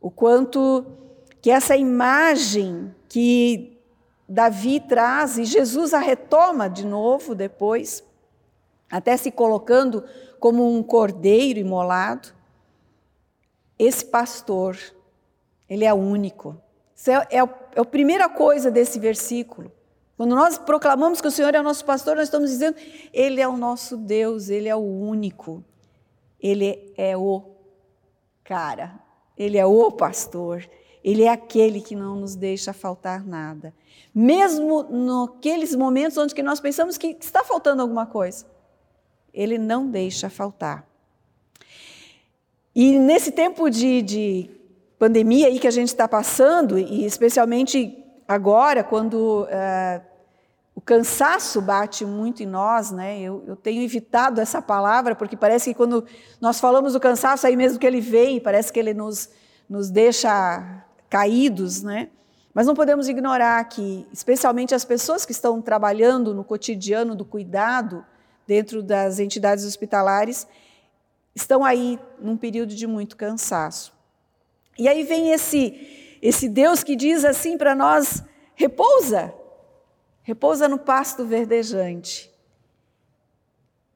o 0.00 0.10
quanto 0.10 1.03
que 1.44 1.50
essa 1.50 1.76
imagem 1.76 2.94
que 3.06 3.78
Davi 4.26 4.80
traz 4.80 5.36
e 5.36 5.44
Jesus 5.44 5.92
a 5.92 5.98
retoma 5.98 6.70
de 6.70 6.86
novo 6.86 7.34
depois, 7.34 8.02
até 8.90 9.14
se 9.18 9.30
colocando 9.30 10.02
como 10.40 10.74
um 10.74 10.82
cordeiro 10.82 11.58
imolado. 11.58 12.30
Esse 13.78 14.06
pastor, 14.06 14.78
ele 15.68 15.84
é 15.84 15.92
único. 15.92 16.56
Isso 16.96 17.10
é, 17.10 17.16
é, 17.30 17.36
é 17.36 17.80
a 17.80 17.84
primeira 17.84 18.26
coisa 18.26 18.70
desse 18.70 18.98
versículo. 18.98 19.70
Quando 20.16 20.34
nós 20.34 20.56
proclamamos 20.56 21.20
que 21.20 21.28
o 21.28 21.30
Senhor 21.30 21.54
é 21.54 21.60
o 21.60 21.62
nosso 21.62 21.84
pastor, 21.84 22.16
nós 22.16 22.28
estamos 22.28 22.48
dizendo, 22.48 22.78
Ele 23.12 23.42
é 23.42 23.46
o 23.46 23.58
nosso 23.58 23.98
Deus, 23.98 24.48
Ele 24.48 24.70
é 24.70 24.74
o 24.74 24.78
único. 24.78 25.62
Ele 26.40 26.94
é 26.96 27.14
o 27.14 27.42
cara, 28.42 28.98
Ele 29.36 29.58
é 29.58 29.66
o 29.66 29.92
pastor. 29.92 30.66
Ele 31.04 31.24
é 31.24 31.28
aquele 31.28 31.82
que 31.82 31.94
não 31.94 32.16
nos 32.16 32.34
deixa 32.34 32.72
faltar 32.72 33.22
nada. 33.26 33.74
Mesmo 34.14 34.84
naqueles 34.84 35.74
momentos 35.74 36.16
onde 36.16 36.40
nós 36.42 36.60
pensamos 36.60 36.96
que 36.96 37.16
está 37.20 37.44
faltando 37.44 37.82
alguma 37.82 38.06
coisa, 38.06 38.46
Ele 39.32 39.58
não 39.58 39.90
deixa 39.90 40.30
faltar. 40.30 40.88
E 42.74 42.98
nesse 42.98 43.30
tempo 43.30 43.68
de, 43.68 44.00
de 44.00 44.50
pandemia 44.98 45.48
aí 45.48 45.60
que 45.60 45.68
a 45.68 45.70
gente 45.70 45.88
está 45.88 46.08
passando, 46.08 46.78
e 46.78 47.04
especialmente 47.04 48.02
agora, 48.26 48.82
quando 48.82 49.42
uh, 49.42 50.02
o 50.74 50.80
cansaço 50.80 51.60
bate 51.60 52.04
muito 52.06 52.42
em 52.42 52.46
nós, 52.46 52.90
né? 52.90 53.20
Eu, 53.20 53.44
eu, 53.46 53.56
tenho 53.56 53.82
evitado 53.82 54.40
essa 54.40 54.62
palavra, 54.62 55.14
porque 55.14 55.36
parece 55.36 55.70
que 55.70 55.76
quando 55.76 56.04
nós 56.40 56.58
falamos 56.58 56.94
do 56.94 57.00
cansaço, 57.00 57.46
aí 57.46 57.56
mesmo 57.56 57.78
que 57.78 57.86
ele 57.86 58.00
vem, 58.00 58.40
parece 58.40 58.72
que 58.72 58.78
ele 58.78 58.94
nos, 58.94 59.28
nos 59.68 59.90
deixa 59.90 60.82
caídos, 61.08 61.82
né? 61.82 62.10
Mas 62.54 62.66
não 62.66 62.74
podemos 62.74 63.08
ignorar 63.08 63.64
que, 63.64 64.06
especialmente 64.12 64.74
as 64.74 64.84
pessoas 64.84 65.26
que 65.26 65.32
estão 65.32 65.60
trabalhando 65.60 66.32
no 66.32 66.44
cotidiano 66.44 67.16
do 67.16 67.24
cuidado 67.24 68.04
dentro 68.46 68.82
das 68.82 69.18
entidades 69.18 69.64
hospitalares, 69.64 70.46
estão 71.34 71.64
aí 71.64 71.98
num 72.20 72.36
período 72.36 72.74
de 72.74 72.86
muito 72.86 73.16
cansaço. 73.16 73.92
E 74.78 74.88
aí 74.88 75.02
vem 75.02 75.32
esse, 75.32 76.18
esse 76.22 76.48
Deus 76.48 76.84
que 76.84 76.94
diz 76.94 77.24
assim 77.24 77.58
para 77.58 77.74
nós: 77.74 78.22
repousa, 78.54 79.34
repousa 80.22 80.68
no 80.68 80.78
pasto 80.78 81.24
verdejante. 81.24 82.32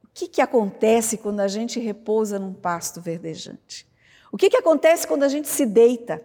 O 0.03 0.09
que, 0.13 0.27
que 0.27 0.41
acontece 0.41 1.17
quando 1.17 1.39
a 1.39 1.47
gente 1.47 1.79
repousa 1.79 2.41
num 2.41 2.53
pasto 2.53 3.01
verdejante? 3.01 3.87
O 4.33 4.37
que, 4.37 4.51
que 4.51 4.57
acontece 4.57 5.07
quando 5.07 5.23
a 5.23 5.29
gente 5.29 5.47
se 5.49 5.65
deita? 5.65 6.21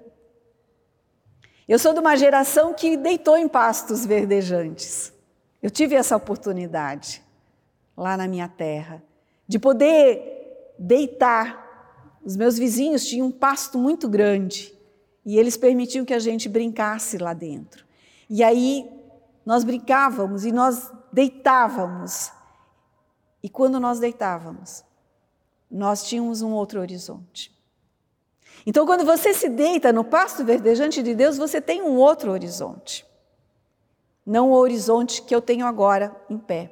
Eu 1.68 1.80
sou 1.80 1.94
de 1.94 2.00
uma 2.00 2.16
geração 2.16 2.74
que 2.74 2.98
deitou 2.98 3.38
em 3.38 3.48
pastos 3.48 4.06
verdejantes. 4.06 5.14
Eu 5.62 5.72
tive 5.72 5.96
essa 5.96 6.16
oportunidade 6.16 7.24
lá 7.96 8.18
na 8.18 8.28
minha 8.28 8.48
terra 8.48 9.02
de 9.48 9.58
poder 9.58 10.74
deitar. 10.78 11.62
Os 12.24 12.36
meus 12.36 12.58
vizinhos 12.58 13.06
tinham 13.06 13.28
um 13.28 13.32
pasto 13.32 13.78
muito 13.78 14.10
grande 14.10 14.74
e 15.26 15.38
eles 15.38 15.56
permitiam 15.56 16.06
que 16.06 16.14
a 16.14 16.20
gente 16.20 16.50
brincasse 16.50 17.18
lá 17.18 17.34
dentro. 17.34 17.86
E 18.30 18.44
aí 18.44 18.90
nós 19.46 19.64
brincávamos 19.64 20.46
e 20.46 20.52
nós 20.52 20.92
deitávamos 21.12 22.32
e 23.44 23.50
quando 23.50 23.78
nós 23.78 24.00
deitávamos, 24.00 24.86
nós 25.70 26.04
tínhamos 26.04 26.42
um 26.42 26.54
outro 26.54 26.80
horizonte. 26.80 27.53
Então, 28.66 28.86
quando 28.86 29.06
você 29.06 29.34
se 29.34 29.50
deita 29.50 29.92
no 29.92 30.04
pasto 30.04 30.44
verdejante 30.44 31.04
de 31.04 31.14
Deus, 31.14 31.38
você 31.38 31.60
tem 31.60 31.82
um 31.82 31.98
outro 31.98 32.32
horizonte. 32.32 33.06
Não 34.26 34.52
o 34.52 34.56
horizonte 34.56 35.22
que 35.22 35.36
eu 35.36 35.42
tenho 35.42 35.66
agora 35.66 36.16
em 36.30 36.38
pé. 36.38 36.72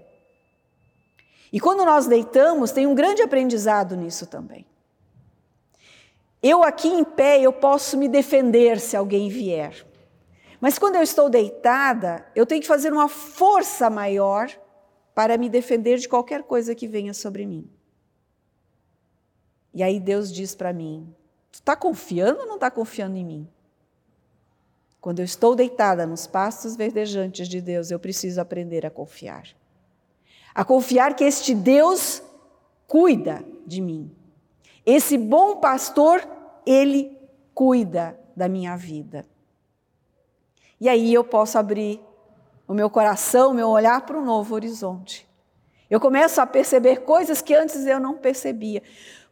E 1.51 1.59
quando 1.59 1.83
nós 1.83 2.07
deitamos, 2.07 2.71
tem 2.71 2.87
um 2.87 2.95
grande 2.95 3.21
aprendizado 3.21 3.97
nisso 3.97 4.25
também. 4.25 4.65
Eu 6.41 6.63
aqui 6.63 6.87
em 6.87 7.03
pé, 7.03 7.41
eu 7.41 7.51
posso 7.51 7.97
me 7.97 8.07
defender 8.07 8.79
se 8.79 8.95
alguém 8.95 9.29
vier. 9.29 9.85
Mas 10.61 10.79
quando 10.79 10.95
eu 10.95 11.03
estou 11.03 11.29
deitada, 11.29 12.25
eu 12.35 12.45
tenho 12.45 12.61
que 12.61 12.67
fazer 12.67 12.93
uma 12.93 13.09
força 13.09 13.89
maior 13.89 14.49
para 15.13 15.37
me 15.37 15.49
defender 15.49 15.97
de 15.97 16.07
qualquer 16.07 16.43
coisa 16.43 16.73
que 16.73 16.87
venha 16.87 17.13
sobre 17.13 17.45
mim. 17.45 17.69
E 19.73 19.83
aí 19.83 19.99
Deus 19.99 20.31
diz 20.31 20.55
para 20.55 20.71
mim: 20.71 21.13
Tu 21.51 21.55
está 21.55 21.75
confiando 21.75 22.41
ou 22.41 22.47
não 22.47 22.55
está 22.55 22.71
confiando 22.71 23.17
em 23.17 23.25
mim? 23.25 23.49
Quando 25.01 25.19
eu 25.19 25.25
estou 25.25 25.55
deitada 25.55 26.05
nos 26.05 26.27
pastos 26.27 26.75
verdejantes 26.75 27.47
de 27.49 27.59
Deus, 27.59 27.89
eu 27.89 27.99
preciso 27.99 28.39
aprender 28.39 28.85
a 28.85 28.89
confiar. 28.91 29.47
A 30.53 30.63
confiar 30.63 31.15
que 31.15 31.23
este 31.23 31.55
Deus 31.55 32.21
cuida 32.87 33.43
de 33.65 33.81
mim. 33.81 34.15
Esse 34.85 35.17
bom 35.17 35.57
pastor, 35.57 36.21
ele 36.65 37.17
cuida 37.53 38.19
da 38.35 38.47
minha 38.47 38.75
vida. 38.75 39.25
E 40.79 40.87
aí 40.87 41.13
eu 41.13 41.23
posso 41.23 41.57
abrir 41.57 42.01
o 42.67 42.73
meu 42.73 42.89
coração, 42.89 43.51
o 43.51 43.53
meu 43.53 43.69
olhar 43.69 44.05
para 44.05 44.17
um 44.17 44.25
novo 44.25 44.55
horizonte. 44.55 45.27
Eu 45.89 45.99
começo 45.99 46.39
a 46.39 46.45
perceber 46.45 47.01
coisas 47.01 47.41
que 47.41 47.53
antes 47.53 47.85
eu 47.85 47.99
não 47.99 48.17
percebia, 48.17 48.81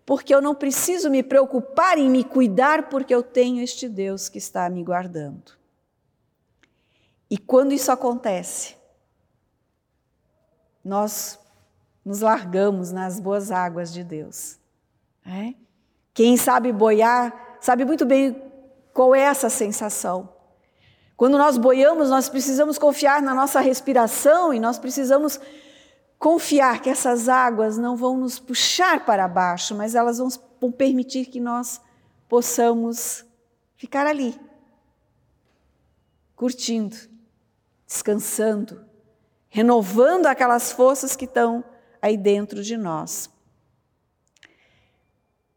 porque 0.10 0.34
eu 0.34 0.42
não 0.42 0.56
preciso 0.56 1.08
me 1.08 1.22
preocupar 1.22 2.00
em 2.00 2.10
me 2.10 2.24
cuidar, 2.24 2.90
porque 2.90 3.14
eu 3.14 3.22
tenho 3.22 3.62
este 3.62 3.88
Deus 3.88 4.28
que 4.28 4.40
está 4.40 4.68
me 4.68 4.84
guardando. 4.84 5.52
E 7.30 7.38
quando 7.38 7.74
isso 7.74 7.92
acontece, 7.92 8.76
nós 10.84 11.38
nos 12.04 12.22
largamos 12.22 12.92
nas 12.92 13.20
boas 13.20 13.52
águas 13.52 13.94
de 13.94 14.04
Deus. 14.04 14.58
É? 15.24 15.54
Quem 16.12 16.38
sabe 16.38 16.74
boiar 16.74 17.60
sabe 17.62 17.86
muito 17.86 18.04
bem 18.04 18.36
qual 18.92 19.14
é 19.14 19.22
essa 19.22 19.48
sensação. 19.48 20.28
Quando 21.16 21.38
nós 21.38 21.56
boiamos, 21.56 22.10
nós 22.10 22.28
precisamos 22.28 22.80
confiar 22.80 23.22
na 23.22 23.36
nossa 23.36 23.60
respiração 23.60 24.52
e 24.52 24.60
nós 24.60 24.80
precisamos 24.80 25.40
confiar 26.20 26.82
que 26.82 26.90
essas 26.90 27.30
águas 27.30 27.78
não 27.78 27.96
vão 27.96 28.18
nos 28.18 28.38
puxar 28.38 29.06
para 29.06 29.26
baixo, 29.28 29.74
mas 29.74 29.96
elas 29.96 30.18
vão 30.18 30.72
permitir 30.72 31.28
que 31.28 31.40
nós 31.40 31.82
possamos 32.28 33.26
ficar 33.78 34.06
ali, 34.06 34.40
curtindo, 36.36 36.98
descansando, 37.88 38.86
renovando 39.48 40.26
aquelas 40.26 40.74
forças 40.74 41.16
que 41.16 41.24
estão 41.24 41.64
aí 42.02 42.18
dentro 42.18 42.62
de 42.62 42.76
nós. 42.76 43.30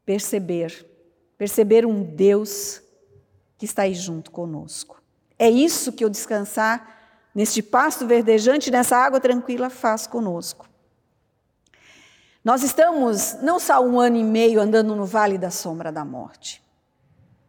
Perceber, 0.06 0.86
perceber 1.36 1.84
um 1.84 2.02
Deus 2.04 2.80
que 3.58 3.64
está 3.64 3.82
aí 3.82 3.94
junto 3.94 4.30
conosco. 4.30 5.02
É 5.38 5.50
isso 5.50 5.92
que 5.92 6.04
o 6.04 6.10
descansar 6.10 7.01
neste 7.34 7.62
pasto 7.62 8.06
verdejante, 8.06 8.70
nessa 8.70 8.96
água 8.96 9.20
tranquila, 9.20 9.70
faz 9.70 10.06
conosco. 10.06 10.68
Nós 12.44 12.62
estamos 12.62 13.36
não 13.42 13.60
só 13.60 13.80
um 13.80 14.00
ano 14.00 14.16
e 14.16 14.24
meio 14.24 14.60
andando 14.60 14.96
no 14.96 15.06
vale 15.06 15.38
da 15.38 15.50
sombra 15.50 15.92
da 15.92 16.04
morte. 16.04 16.62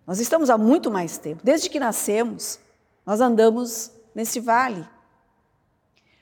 Nós 0.06 0.20
estamos 0.20 0.50
há 0.50 0.58
muito 0.58 0.92
mais 0.92 1.18
tempo. 1.18 1.42
Desde 1.44 1.70
que 1.70 1.80
nascemos, 1.80 2.60
nós 3.06 3.20
andamos 3.20 3.92
nesse 4.14 4.40
vale. 4.40 4.88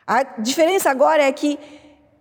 A 0.05 0.23
diferença 0.23 0.89
agora 0.89 1.23
é 1.23 1.31
que 1.31 1.59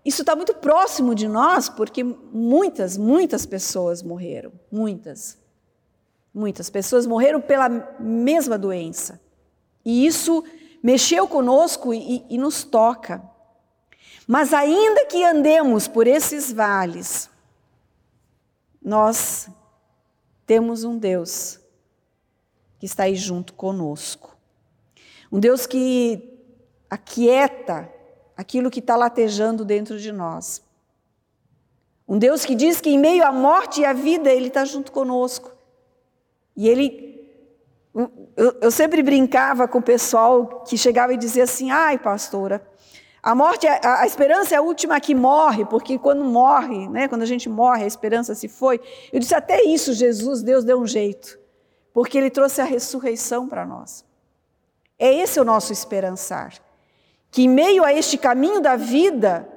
isso 0.04 0.22
está 0.22 0.34
muito 0.34 0.54
próximo 0.54 1.14
de 1.14 1.28
nós, 1.28 1.68
porque 1.68 2.02
muitas, 2.02 2.96
muitas 2.96 3.44
pessoas 3.46 4.02
morreram. 4.02 4.52
Muitas. 4.72 5.38
Muitas 6.32 6.70
pessoas 6.70 7.06
morreram 7.06 7.40
pela 7.40 7.68
mesma 7.98 8.56
doença. 8.56 9.20
E 9.84 10.06
isso 10.06 10.44
mexeu 10.82 11.26
conosco 11.28 11.92
e, 11.92 12.24
e 12.28 12.38
nos 12.38 12.64
toca. 12.64 13.22
Mas 14.26 14.54
ainda 14.54 15.06
que 15.06 15.24
andemos 15.24 15.88
por 15.88 16.06
esses 16.06 16.52
vales, 16.52 17.28
nós 18.80 19.48
temos 20.46 20.84
um 20.84 20.96
Deus 20.96 21.60
que 22.78 22.86
está 22.86 23.04
aí 23.04 23.14
junto 23.14 23.52
conosco. 23.54 24.36
Um 25.30 25.38
Deus 25.38 25.66
que 25.66 26.38
aquieta 26.88 27.92
aquilo 28.36 28.70
que 28.70 28.80
está 28.80 28.96
latejando 28.96 29.64
dentro 29.64 29.98
de 29.98 30.10
nós. 30.10 30.62
Um 32.08 32.18
Deus 32.18 32.44
que 32.44 32.54
diz 32.54 32.80
que 32.80 32.90
em 32.90 32.98
meio 32.98 33.24
à 33.24 33.30
morte 33.30 33.82
e 33.82 33.84
à 33.84 33.92
vida 33.92 34.30
Ele 34.30 34.48
está 34.48 34.64
junto 34.64 34.90
conosco. 34.90 35.52
E 36.56 36.68
Ele 36.68 37.09
eu, 37.94 38.56
eu, 38.60 38.70
sempre 38.70 39.02
brincava 39.02 39.66
com 39.66 39.78
o 39.78 39.82
pessoal 39.82 40.62
que 40.64 40.78
chegava 40.78 41.12
e 41.12 41.16
dizia 41.16 41.44
assim: 41.44 41.70
ai, 41.70 41.98
pastora, 41.98 42.62
a 43.22 43.34
morte, 43.34 43.66
é, 43.66 43.80
a, 43.84 44.02
a, 44.02 44.06
esperança 44.06 44.54
é 44.54 44.58
a 44.58 44.62
última 44.62 45.00
que 45.00 45.14
morre, 45.14 45.64
porque 45.64 45.98
quando 45.98 46.24
morre, 46.24 46.88
né, 46.88 47.08
quando 47.08 47.22
a 47.22 47.26
gente 47.26 47.48
morre, 47.48 47.84
a 47.84 47.86
esperança 47.86 48.34
se 48.34 48.48
foi. 48.48 48.80
Eu 49.12 49.18
disse: 49.18 49.34
até 49.34 49.62
isso, 49.64 49.92
Jesus, 49.92 50.42
Deus 50.42 50.64
deu 50.64 50.80
um 50.80 50.86
jeito, 50.86 51.38
porque 51.92 52.16
Ele 52.16 52.30
trouxe 52.30 52.60
a 52.60 52.64
ressurreição 52.64 53.48
para 53.48 53.66
nós. 53.66 54.04
É 54.98 55.12
esse 55.12 55.40
o 55.40 55.44
nosso 55.44 55.72
esperançar. 55.72 56.54
Que 57.30 57.42
em 57.42 57.48
meio 57.48 57.84
a 57.84 57.92
este 57.92 58.18
caminho 58.18 58.60
da 58.60 58.76
vida, 58.76 59.48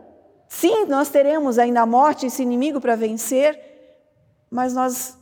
sim, 0.48 0.86
nós 0.86 1.10
teremos 1.10 1.60
ainda 1.60 1.82
a 1.82 1.86
morte, 1.86 2.26
esse 2.26 2.41
inimigo 2.41 2.80
para 2.80 2.96
vencer, 2.96 3.60
mas 4.50 4.74
nós 4.74 5.17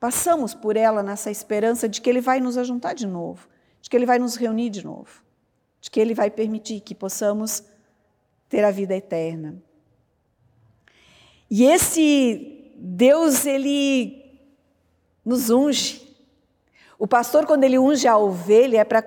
Passamos 0.00 0.54
por 0.54 0.76
ela 0.76 1.02
nessa 1.02 1.30
esperança 1.30 1.88
de 1.88 2.00
que 2.00 2.08
Ele 2.08 2.20
vai 2.20 2.40
nos 2.40 2.56
ajuntar 2.56 2.94
de 2.94 3.06
novo, 3.06 3.48
de 3.80 3.90
que 3.90 3.96
Ele 3.96 4.06
vai 4.06 4.18
nos 4.18 4.36
reunir 4.36 4.70
de 4.70 4.84
novo, 4.84 5.22
de 5.80 5.90
que 5.90 5.98
Ele 5.98 6.14
vai 6.14 6.30
permitir 6.30 6.80
que 6.80 6.94
possamos 6.94 7.64
ter 8.48 8.64
a 8.64 8.70
vida 8.70 8.94
eterna. 8.94 9.60
E 11.50 11.64
esse 11.64 12.72
Deus, 12.76 13.44
Ele 13.44 14.24
nos 15.24 15.50
unge. 15.50 16.08
O 16.98 17.06
pastor, 17.06 17.46
quando 17.46 17.62
ele 17.64 17.78
unge 17.78 18.08
a 18.08 18.16
ovelha, 18.16 18.80
é 18.80 18.84
para 18.84 19.02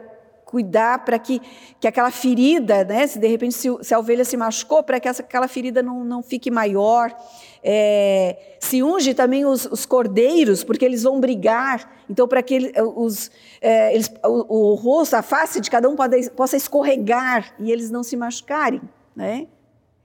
cuidar 0.52 1.06
para 1.06 1.18
que, 1.18 1.42
que 1.80 1.88
aquela 1.88 2.12
ferida, 2.12 2.84
né, 2.84 3.08
se 3.08 3.18
de 3.18 3.26
repente 3.26 3.56
se, 3.56 3.70
se 3.82 3.94
a 3.94 4.00
ovelha 4.00 4.26
se 4.26 4.36
machucou, 4.36 4.84
para 4.84 5.00
que 5.00 5.08
essa, 5.08 5.22
aquela 5.22 5.48
ferida 5.48 5.82
não, 5.82 6.04
não 6.04 6.22
fique 6.22 6.52
maior. 6.52 7.16
É, 7.64 8.58
se 8.60 8.84
unge 8.84 9.14
também 9.14 9.46
os, 9.46 9.66
os, 9.66 9.86
cordeiros, 9.86 10.62
porque 10.62 10.84
eles 10.84 11.04
vão 11.04 11.22
brigar. 11.22 11.90
Então, 12.10 12.28
para 12.28 12.44
que 12.44 12.54
ele, 12.54 12.74
os, 12.82 13.32
é, 13.62 13.94
eles, 13.94 14.12
o, 14.26 14.72
o, 14.72 14.76
rosto, 14.76 15.14
a 15.14 15.22
face 15.22 15.62
de 15.62 15.72
cada 15.72 15.88
um 15.88 15.96
pode, 15.96 16.30
possa 16.32 16.58
escorregar 16.58 17.54
e 17.58 17.72
eles 17.72 17.90
não 17.90 18.04
se 18.04 18.18
machucarem. 18.18 18.82
Né? 19.16 19.48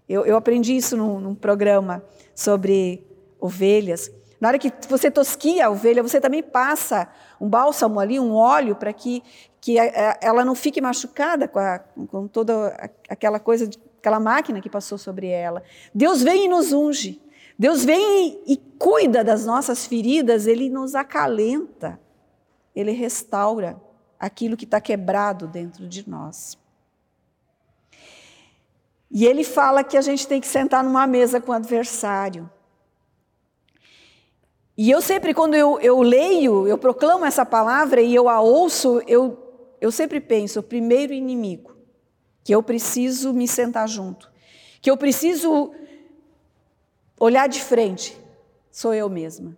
Eu, 0.09 0.24
eu 0.24 0.37
aprendi 0.37 0.76
isso 0.76 0.96
num, 0.96 1.18
num 1.18 1.35
programa 1.35 2.04
sobre 2.35 3.04
ovelhas. 3.40 4.11
Na 4.40 4.48
hora 4.48 4.59
que 4.59 4.70
você 4.88 5.11
tosquia 5.11 5.66
a 5.66 5.70
ovelha, 5.70 6.02
você 6.02 6.20
também 6.20 6.42
passa 6.42 7.09
um 7.40 7.48
bálsamo 7.48 7.98
ali, 7.98 8.20
um 8.20 8.35
óleo, 8.35 8.76
para 8.76 8.92
que, 8.92 9.22
que 9.66 9.74
ela 10.20 10.44
não 10.44 10.55
fique 10.55 10.81
machucada 10.81 11.48
com, 11.48 11.59
a, 11.59 11.81
com 11.81 12.29
toda 12.29 12.68
aquela 13.09 13.40
coisa, 13.40 13.68
aquela 13.98 14.20
máquina 14.20 14.61
que 14.61 14.70
passou 14.70 14.96
sobre 14.96 15.26
ela. 15.26 15.61
Deus 15.92 16.22
vem 16.22 16.44
e 16.44 16.48
nos 16.48 16.72
unge. 16.72 17.20
Deus 17.59 17.85
vem 17.85 18.44
e, 18.46 18.52
e 18.52 18.57
cuida 18.79 19.24
das 19.24 19.44
nossas 19.44 19.85
feridas, 19.85 20.46
Ele 20.46 20.70
nos 20.70 20.94
acalenta, 20.94 21.98
Ele 22.76 22.92
restaura 22.92 23.76
aquilo 24.20 24.57
que 24.57 24.66
está 24.66 24.81
quebrado 24.81 25.48
dentro 25.48 25.88
de 25.88 26.09
nós. 26.09 26.57
E 29.11 29.26
ele 29.26 29.42
fala 29.42 29.83
que 29.83 29.96
a 29.96 30.00
gente 30.00 30.29
tem 30.29 30.40
que 30.40 30.46
sentar 30.46 30.85
numa 30.85 31.09
mesa 31.09 31.40
com 31.40 31.50
o 31.50 31.55
adversário. 31.55 32.48
E 34.79 34.92
eu 34.92 35.02
sempre, 35.02 35.35
quando 35.35 35.55
eu, 35.55 35.81
eu 35.81 36.02
leio, 36.02 36.68
eu 36.68 36.79
proclamo 36.79 37.24
essa 37.24 37.44
palavra 37.44 38.00
e 38.00 38.14
eu 38.14 38.29
a 38.29 38.40
ouço, 38.40 39.02
eu, 39.09 39.45
eu 39.80 39.90
sempre 39.90 40.20
penso: 40.20 40.60
o 40.60 40.62
primeiro 40.62 41.12
inimigo 41.12 41.76
que 42.44 42.54
eu 42.54 42.62
preciso 42.62 43.32
me 43.32 43.48
sentar 43.48 43.88
junto, 43.88 44.30
que 44.80 44.90
eu 44.90 44.96
preciso 44.96 45.72
olhar 47.18 47.48
de 47.48 47.60
frente, 47.60 48.16
sou 48.70 48.94
eu 48.94 49.08
mesma. 49.08 49.56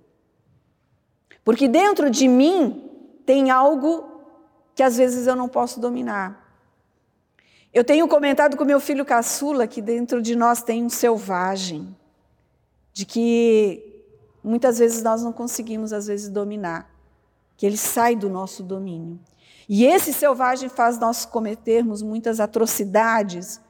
Porque 1.44 1.68
dentro 1.68 2.10
de 2.10 2.28
mim 2.28 2.90
tem 3.24 3.50
algo 3.50 4.06
que 4.74 4.82
às 4.82 4.96
vezes 4.96 5.26
eu 5.26 5.34
não 5.34 5.48
posso 5.48 5.80
dominar. 5.80 6.46
Eu 7.72 7.84
tenho 7.84 8.08
comentado 8.08 8.56
com 8.56 8.64
meu 8.64 8.80
filho 8.80 9.04
caçula 9.04 9.66
que 9.66 9.82
dentro 9.82 10.22
de 10.22 10.34
nós 10.34 10.62
tem 10.62 10.84
um 10.84 10.88
selvagem, 10.88 11.94
de 12.92 13.04
que 13.04 14.04
muitas 14.42 14.78
vezes 14.78 15.02
nós 15.02 15.22
não 15.22 15.32
conseguimos, 15.32 15.92
às 15.92 16.06
vezes, 16.06 16.28
dominar, 16.28 16.90
que 17.56 17.66
ele 17.66 17.76
sai 17.76 18.16
do 18.16 18.30
nosso 18.30 18.62
domínio. 18.62 19.20
E 19.68 19.84
esse 19.84 20.12
selvagem 20.12 20.68
faz 20.68 20.98
nós 20.98 21.26
cometermos 21.26 22.00
muitas 22.00 22.40
atrocidades, 22.40 23.60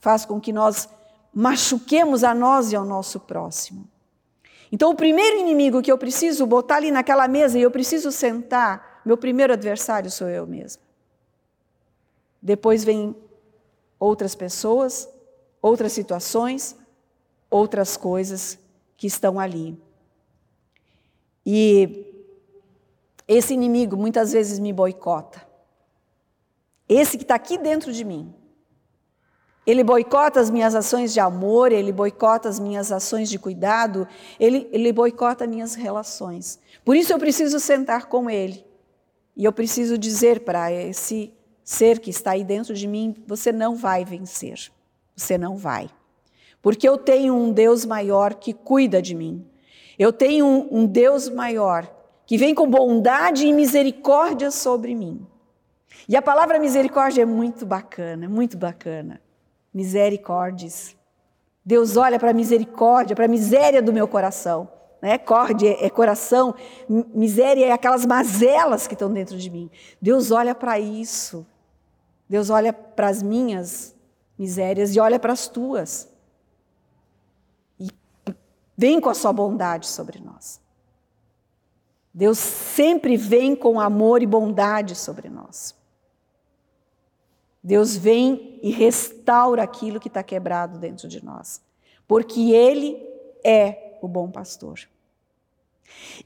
faz 0.00 0.24
com 0.24 0.40
que 0.40 0.52
nós 0.52 0.88
machuquemos 1.32 2.24
a 2.24 2.34
nós 2.34 2.72
e 2.72 2.76
ao 2.76 2.84
nosso 2.84 3.20
próximo. 3.20 3.88
Então, 4.72 4.90
o 4.90 4.96
primeiro 4.96 5.38
inimigo 5.38 5.80
que 5.80 5.92
eu 5.92 5.96
preciso 5.96 6.44
botar 6.46 6.76
ali 6.76 6.90
naquela 6.90 7.28
mesa 7.28 7.56
e 7.58 7.62
eu 7.62 7.70
preciso 7.70 8.10
sentar, 8.10 9.02
meu 9.04 9.16
primeiro 9.16 9.52
adversário 9.52 10.10
sou 10.10 10.28
eu 10.28 10.46
mesmo. 10.46 10.82
Depois 12.42 12.82
vem 12.82 13.14
outras 13.98 14.34
pessoas, 14.34 15.08
outras 15.62 15.92
situações, 15.92 16.76
outras 17.48 17.96
coisas 17.96 18.58
que 18.96 19.06
estão 19.06 19.38
ali. 19.38 19.80
E 21.46 22.13
esse 23.26 23.54
inimigo 23.54 23.96
muitas 23.96 24.32
vezes 24.32 24.58
me 24.58 24.72
boicota. 24.72 25.42
Esse 26.88 27.16
que 27.16 27.24
está 27.24 27.34
aqui 27.34 27.56
dentro 27.56 27.92
de 27.92 28.04
mim. 28.04 28.32
Ele 29.66 29.82
boicota 29.82 30.40
as 30.40 30.50
minhas 30.50 30.74
ações 30.74 31.14
de 31.14 31.20
amor, 31.20 31.72
ele 31.72 31.90
boicota 31.90 32.50
as 32.50 32.60
minhas 32.60 32.92
ações 32.92 33.30
de 33.30 33.38
cuidado, 33.38 34.06
ele, 34.38 34.68
ele 34.70 34.92
boicota 34.92 35.46
minhas 35.46 35.74
relações. 35.74 36.58
Por 36.84 36.94
isso 36.94 37.12
eu 37.12 37.18
preciso 37.18 37.58
sentar 37.58 38.06
com 38.06 38.28
ele. 38.28 38.64
E 39.34 39.44
eu 39.44 39.52
preciso 39.52 39.96
dizer 39.96 40.40
para 40.40 40.70
esse 40.70 41.32
ser 41.64 41.98
que 41.98 42.10
está 42.10 42.32
aí 42.32 42.44
dentro 42.44 42.74
de 42.74 42.86
mim: 42.86 43.14
você 43.26 43.50
não 43.50 43.74
vai 43.74 44.04
vencer. 44.04 44.70
Você 45.16 45.38
não 45.38 45.56
vai. 45.56 45.88
Porque 46.60 46.86
eu 46.86 46.98
tenho 46.98 47.34
um 47.34 47.50
Deus 47.50 47.86
maior 47.86 48.34
que 48.34 48.52
cuida 48.52 49.00
de 49.00 49.14
mim. 49.14 49.46
Eu 49.98 50.12
tenho 50.12 50.44
um, 50.44 50.68
um 50.80 50.86
Deus 50.86 51.28
maior 51.28 51.90
que 52.26 52.36
vem 52.36 52.54
com 52.54 52.68
bondade 52.68 53.46
e 53.46 53.52
misericórdia 53.52 54.50
sobre 54.50 54.94
mim. 54.94 55.26
E 56.08 56.16
a 56.16 56.22
palavra 56.22 56.58
misericórdia 56.58 57.22
é 57.22 57.24
muito 57.24 57.64
bacana, 57.64 58.28
muito 58.28 58.56
bacana. 58.56 59.20
Misericórdias. 59.72 60.96
Deus 61.64 61.96
olha 61.96 62.18
para 62.18 62.30
a 62.30 62.34
misericórdia, 62.34 63.16
para 63.16 63.24
a 63.24 63.28
miséria 63.28 63.80
do 63.80 63.92
meu 63.92 64.06
coração. 64.06 64.68
Né? 65.00 65.18
Corde 65.18 65.66
é, 65.66 65.90
coração, 65.90 66.54
miséria 66.88 67.66
é 67.66 67.72
aquelas 67.72 68.06
mazelas 68.06 68.86
que 68.86 68.94
estão 68.94 69.12
dentro 69.12 69.36
de 69.36 69.50
mim. 69.50 69.70
Deus 70.00 70.30
olha 70.30 70.54
para 70.54 70.78
isso. 70.78 71.46
Deus 72.28 72.50
olha 72.50 72.72
para 72.72 73.08
as 73.08 73.22
minhas 73.22 73.94
misérias 74.38 74.94
e 74.94 75.00
olha 75.00 75.18
para 75.18 75.32
as 75.32 75.46
tuas 75.46 76.14
vem 78.76 79.00
com 79.00 79.08
a 79.08 79.14
sua 79.14 79.32
bondade 79.32 79.86
sobre 79.86 80.20
nós. 80.20 80.60
Deus 82.14 82.38
sempre 82.38 83.16
vem 83.16 83.56
com 83.56 83.80
amor 83.80 84.22
e 84.22 84.26
bondade 84.26 84.94
sobre 84.94 85.28
nós. 85.28 85.74
Deus 87.60 87.96
vem 87.96 88.60
e 88.62 88.70
restaura 88.70 89.64
aquilo 89.64 89.98
que 89.98 90.06
está 90.06 90.22
quebrado 90.22 90.78
dentro 90.78 91.08
de 91.08 91.24
nós, 91.24 91.60
porque 92.06 92.52
Ele 92.52 93.02
é 93.42 93.98
o 94.00 94.06
bom 94.06 94.30
pastor. 94.30 94.80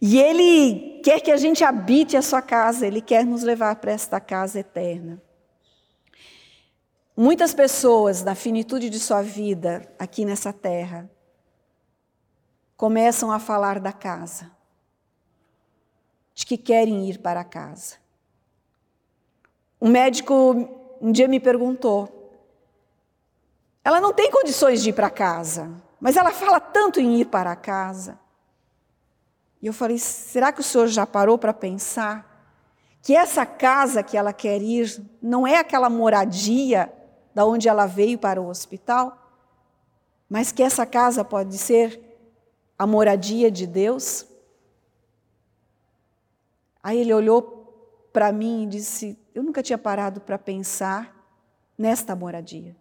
E 0.01 0.19
Ele 0.19 1.01
quer 1.03 1.21
que 1.21 1.31
a 1.31 1.37
gente 1.39 1.65
habite 1.65 2.17
a 2.17 2.23
sua 2.23 2.43
casa, 2.43 2.87
Ele 2.87 3.01
quer 3.01 3.25
nos 3.25 3.43
levar 3.43 3.77
para 3.77 3.93
esta 3.93 4.21
casa 4.21 4.61
eterna. 4.61 5.23
Muitas 7.17 7.55
pessoas, 7.55 8.23
na 8.23 8.35
finitude 8.35 8.91
de 8.91 9.01
sua 9.01 9.23
vida 9.23 9.91
aqui 9.99 10.25
nessa 10.25 10.53
terra, 10.53 11.11
começam 12.77 13.33
a 13.33 13.39
falar 13.39 13.81
da 13.81 13.93
casa, 13.93 14.58
de 16.39 16.47
que 16.47 16.57
querem 16.57 17.11
ir 17.11 17.19
para 17.19 17.43
casa. 17.43 17.97
Um 19.81 19.89
médico 19.89 20.97
um 21.01 21.11
dia 21.11 21.27
me 21.27 21.41
perguntou: 21.41 22.33
ela 23.83 24.01
não 24.01 24.13
tem 24.13 24.31
condições 24.31 24.81
de 24.81 24.91
ir 24.91 24.93
para 24.93 25.11
casa, 25.11 25.69
mas 26.01 26.17
ela 26.17 26.31
fala 26.31 26.61
tanto 26.61 27.01
em 27.01 27.21
ir 27.21 27.25
para 27.25 27.57
casa. 27.57 28.21
E 29.61 29.67
eu 29.67 29.73
falei: 29.73 29.99
será 29.99 30.53
que 30.53 30.61
o 30.61 30.63
senhor 30.63 30.87
já 30.87 31.05
parou 31.05 31.37
para 31.39 31.53
pensar 31.53 32.25
que 33.03 33.17
essa 33.17 33.45
casa 33.45 34.01
que 34.01 34.17
ela 34.17 34.33
quer 34.33 34.63
ir 34.63 35.05
não 35.21 35.45
é 35.45 35.59
aquela 35.59 35.91
moradia 35.91 36.93
da 37.35 37.45
onde 37.45 37.69
ela 37.69 37.85
veio 37.85 38.17
para 38.17 38.41
o 38.41 38.49
hospital, 38.49 39.29
mas 40.31 40.53
que 40.53 40.63
essa 40.63 40.87
casa 40.87 41.25
pode 41.25 41.59
ser 41.59 42.01
a 42.79 42.87
moradia 42.87 43.51
de 43.51 43.67
Deus? 43.67 44.28
Aí 46.83 47.01
ele 47.01 47.13
olhou 47.13 48.11
para 48.13 48.33
mim 48.33 48.65
e 48.65 48.67
disse: 48.67 49.19
Eu 49.35 49.43
nunca 49.43 49.63
tinha 49.63 49.79
parado 49.79 50.21
para 50.21 50.39
pensar 50.39 51.15
nesta 51.77 52.15
moradia. 52.15 52.77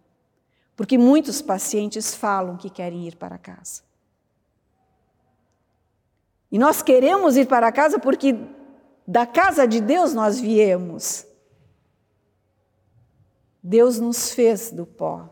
Porque 0.75 0.97
muitos 0.97 1.41
pacientes 1.41 2.13
falam 2.13 2.57
que 2.57 2.69
querem 2.69 3.07
ir 3.07 3.15
para 3.15 3.37
casa. 3.37 3.81
E 6.51 6.57
nós 6.57 6.81
queremos 6.81 7.35
ir 7.35 7.47
para 7.47 7.71
casa 7.71 7.99
porque 7.99 8.35
da 9.07 9.25
casa 9.25 9.67
de 9.67 9.79
Deus 9.79 10.13
nós 10.13 10.39
viemos. 10.39 11.25
Deus 13.63 13.99
nos 13.99 14.31
fez 14.31 14.71
do 14.71 14.85
pó. 14.85 15.29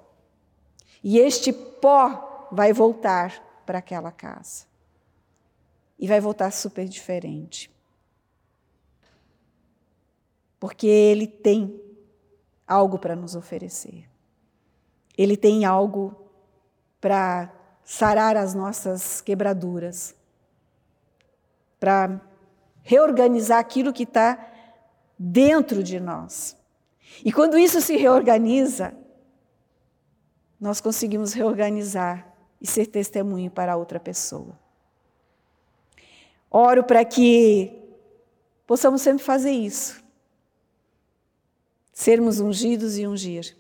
E 1.04 1.20
este 1.20 1.54
pó 1.54 2.48
vai 2.52 2.74
voltar 2.74 3.62
para 3.66 3.80
aquela 3.80 4.12
casa. 4.12 4.66
E 5.98 6.08
vai 6.08 6.20
voltar 6.20 6.52
super 6.52 6.88
diferente. 6.88 7.75
Porque 10.60 10.88
Ele 10.88 11.28
tem 11.28 11.80
algo 12.68 12.98
para 12.98 13.16
nos 13.16 13.36
oferecer. 13.36 14.10
Ele 15.18 15.38
tem 15.38 15.66
algo 15.66 16.16
para 17.00 17.54
sarar 17.84 18.36
as 18.36 18.54
nossas 18.54 19.22
quebraduras, 19.22 20.16
para 21.80 22.20
reorganizar 22.82 23.60
aquilo 23.60 23.94
que 23.94 24.04
está 24.04 24.52
dentro 25.18 25.84
de 25.84 26.00
nós. 26.00 26.58
E 27.24 27.32
quando 27.32 27.58
isso 27.58 27.80
se 27.80 27.96
reorganiza, 27.96 28.94
nós 30.60 30.82
conseguimos 30.82 31.34
reorganizar 31.34 32.34
e 32.60 32.68
ser 32.68 32.88
testemunho 32.88 33.52
para 33.52 33.78
outra 33.78 34.00
pessoa. 34.00 34.58
Oro 36.50 36.84
para 36.84 37.04
que 37.04 37.72
possamos 38.66 39.02
sempre 39.02 39.24
fazer 39.24 39.52
isso. 39.52 40.05
Sermos 41.96 42.42
ungidos 42.42 42.98
e 42.98 43.08
ungir. 43.08 43.56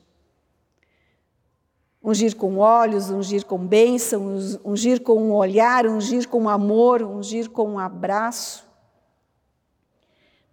Ungir 2.03 2.35
com 2.35 2.57
olhos, 2.57 3.09
ungir 3.09 3.45
com 3.45 3.57
bênção, 3.57 4.37
ungir 4.63 5.01
com 5.01 5.17
um 5.17 5.33
olhar, 5.33 5.87
ungir 5.87 6.27
com 6.27 6.49
amor, 6.49 7.01
ungir 7.01 7.49
com 7.49 7.71
um 7.71 7.79
abraço. 7.79 8.67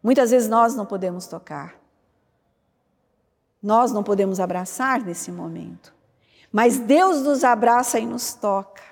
Muitas 0.01 0.31
vezes 0.31 0.49
nós 0.49 0.77
não 0.77 0.87
podemos 0.87 1.27
tocar. 1.27 1.75
Nós 3.61 3.91
não 3.91 4.05
podemos 4.05 4.39
abraçar 4.39 5.03
nesse 5.03 5.33
momento. 5.33 5.93
Mas 6.53 6.79
Deus 6.79 7.21
nos 7.23 7.43
abraça 7.43 7.99
e 7.99 8.07
nos 8.07 8.33
toca. 8.33 8.83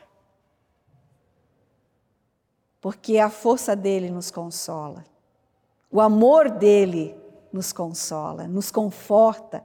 Porque 2.81 3.19
a 3.19 3.31
força 3.31 3.77
dele 3.77 4.11
nos 4.11 4.33
consola. 4.33 5.05
O 5.91 6.01
amor 6.01 6.51
dele 6.51 7.17
nos 7.53 7.73
consola, 7.73 8.47
nos 8.47 8.71
conforta. 8.71 9.63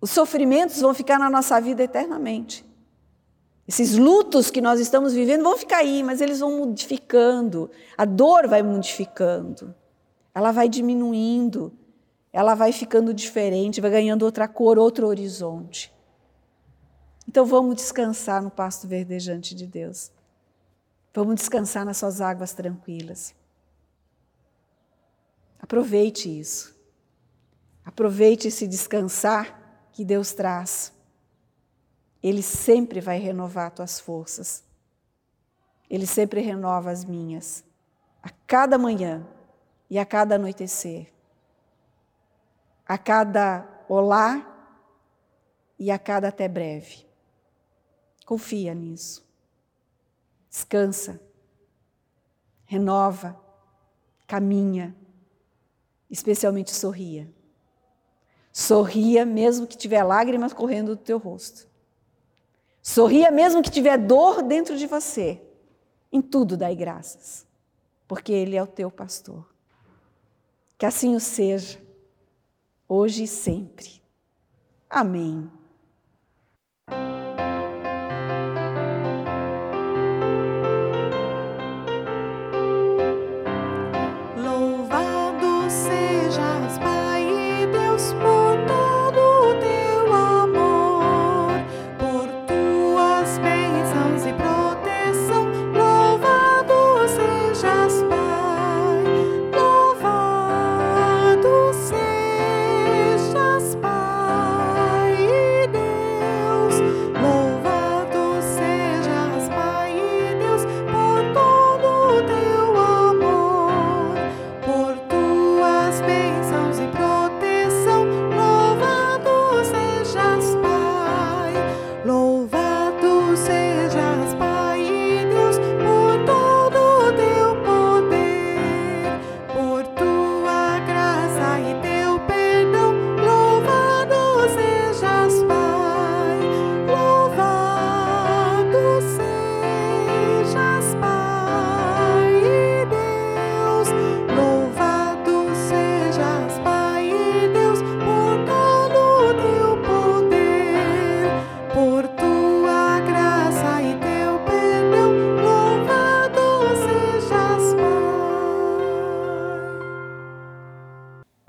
Os 0.00 0.10
sofrimentos 0.10 0.80
vão 0.80 0.94
ficar 0.94 1.18
na 1.18 1.28
nossa 1.28 1.60
vida 1.60 1.82
eternamente. 1.82 2.64
Esses 3.66 3.96
lutos 3.96 4.50
que 4.50 4.60
nós 4.60 4.80
estamos 4.80 5.12
vivendo 5.12 5.44
vão 5.44 5.56
ficar 5.56 5.78
aí, 5.78 6.02
mas 6.02 6.20
eles 6.20 6.40
vão 6.40 6.58
modificando. 6.58 7.70
A 7.96 8.04
dor 8.04 8.48
vai 8.48 8.62
modificando. 8.62 9.74
Ela 10.34 10.50
vai 10.50 10.68
diminuindo. 10.68 11.72
Ela 12.32 12.54
vai 12.54 12.72
ficando 12.72 13.12
diferente, 13.12 13.80
vai 13.80 13.90
ganhando 13.90 14.22
outra 14.22 14.48
cor, 14.48 14.78
outro 14.78 15.06
horizonte. 15.06 15.92
Então 17.28 17.44
vamos 17.44 17.76
descansar 17.76 18.42
no 18.42 18.50
pasto 18.50 18.88
verdejante 18.88 19.54
de 19.54 19.66
Deus. 19.66 20.10
Vamos 21.12 21.36
descansar 21.36 21.84
nas 21.84 21.96
suas 21.96 22.20
águas 22.20 22.52
tranquilas. 22.52 23.34
Aproveite 25.70 26.28
isso. 26.28 26.76
Aproveite 27.84 28.48
esse 28.48 28.66
descansar 28.66 29.88
que 29.92 30.04
Deus 30.04 30.32
traz. 30.32 30.92
Ele 32.20 32.42
sempre 32.42 33.00
vai 33.00 33.20
renovar 33.20 33.70
tuas 33.70 34.00
forças. 34.00 34.64
Ele 35.88 36.08
sempre 36.08 36.40
renova 36.40 36.90
as 36.90 37.04
minhas. 37.04 37.62
A 38.20 38.30
cada 38.48 38.76
manhã 38.76 39.24
e 39.88 39.96
a 39.96 40.04
cada 40.04 40.34
anoitecer. 40.34 41.12
A 42.84 42.98
cada 42.98 43.64
olá 43.88 44.44
e 45.78 45.88
a 45.88 46.00
cada 46.00 46.30
até 46.30 46.48
breve. 46.48 47.06
Confia 48.26 48.74
nisso. 48.74 49.24
Descansa. 50.50 51.20
Renova. 52.66 53.40
Caminha. 54.26 54.96
Especialmente 56.10 56.74
sorria. 56.74 57.28
Sorria 58.52 59.24
mesmo 59.24 59.66
que 59.66 59.76
tiver 59.76 60.02
lágrimas 60.02 60.52
correndo 60.52 60.96
do 60.96 61.02
teu 61.02 61.18
rosto. 61.18 61.68
Sorria 62.82 63.30
mesmo 63.30 63.62
que 63.62 63.70
tiver 63.70 63.96
dor 63.96 64.42
dentro 64.42 64.76
de 64.76 64.86
você. 64.86 65.40
Em 66.12 66.20
tudo 66.20 66.56
dai 66.56 66.74
graças, 66.74 67.46
porque 68.08 68.32
Ele 68.32 68.56
é 68.56 68.62
o 68.62 68.66
teu 68.66 68.90
pastor. 68.90 69.48
Que 70.76 70.86
assim 70.86 71.14
o 71.14 71.20
seja, 71.20 71.80
hoje 72.88 73.24
e 73.24 73.28
sempre. 73.28 74.02
Amém. 74.88 75.48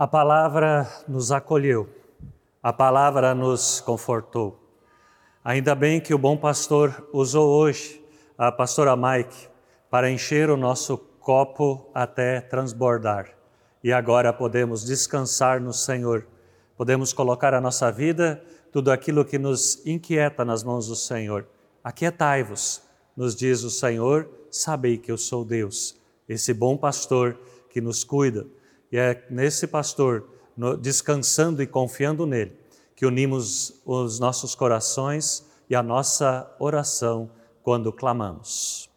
A 0.01 0.07
palavra 0.07 0.89
nos 1.07 1.31
acolheu, 1.31 1.87
a 2.63 2.73
palavra 2.73 3.35
nos 3.35 3.81
confortou. 3.81 4.59
Ainda 5.43 5.75
bem 5.75 6.01
que 6.01 6.11
o 6.11 6.17
bom 6.17 6.35
pastor 6.35 7.07
usou 7.13 7.47
hoje 7.47 8.03
a 8.35 8.51
pastora 8.51 8.95
Mike 8.95 9.47
para 9.91 10.09
encher 10.09 10.49
o 10.49 10.57
nosso 10.57 10.97
copo 10.97 11.87
até 11.93 12.41
transbordar. 12.41 13.29
E 13.83 13.93
agora 13.93 14.33
podemos 14.33 14.83
descansar 14.83 15.61
no 15.61 15.71
Senhor, 15.71 16.25
podemos 16.75 17.13
colocar 17.13 17.53
a 17.53 17.61
nossa 17.61 17.91
vida, 17.91 18.43
tudo 18.71 18.91
aquilo 18.91 19.23
que 19.23 19.37
nos 19.37 19.85
inquieta 19.85 20.43
nas 20.43 20.63
mãos 20.63 20.87
do 20.87 20.95
Senhor. 20.95 21.45
Aquietai-vos, 21.83 22.81
nos 23.15 23.35
diz 23.35 23.61
o 23.61 23.69
Senhor, 23.69 24.27
sabei 24.49 24.97
que 24.97 25.11
eu 25.11 25.17
sou 25.19 25.45
Deus, 25.45 25.95
esse 26.27 26.55
bom 26.55 26.75
pastor 26.75 27.37
que 27.69 27.79
nos 27.79 28.03
cuida 28.03 28.47
e 28.91 28.97
é 28.97 29.25
nesse 29.29 29.65
pastor, 29.67 30.27
no, 30.55 30.75
descansando 30.75 31.63
e 31.63 31.67
confiando 31.67 32.25
nele, 32.25 32.53
que 32.95 33.05
unimos 33.05 33.81
os 33.85 34.19
nossos 34.19 34.53
corações 34.53 35.45
e 35.69 35.75
a 35.75 35.81
nossa 35.81 36.53
oração 36.59 37.31
quando 37.63 37.93
clamamos. 37.93 38.89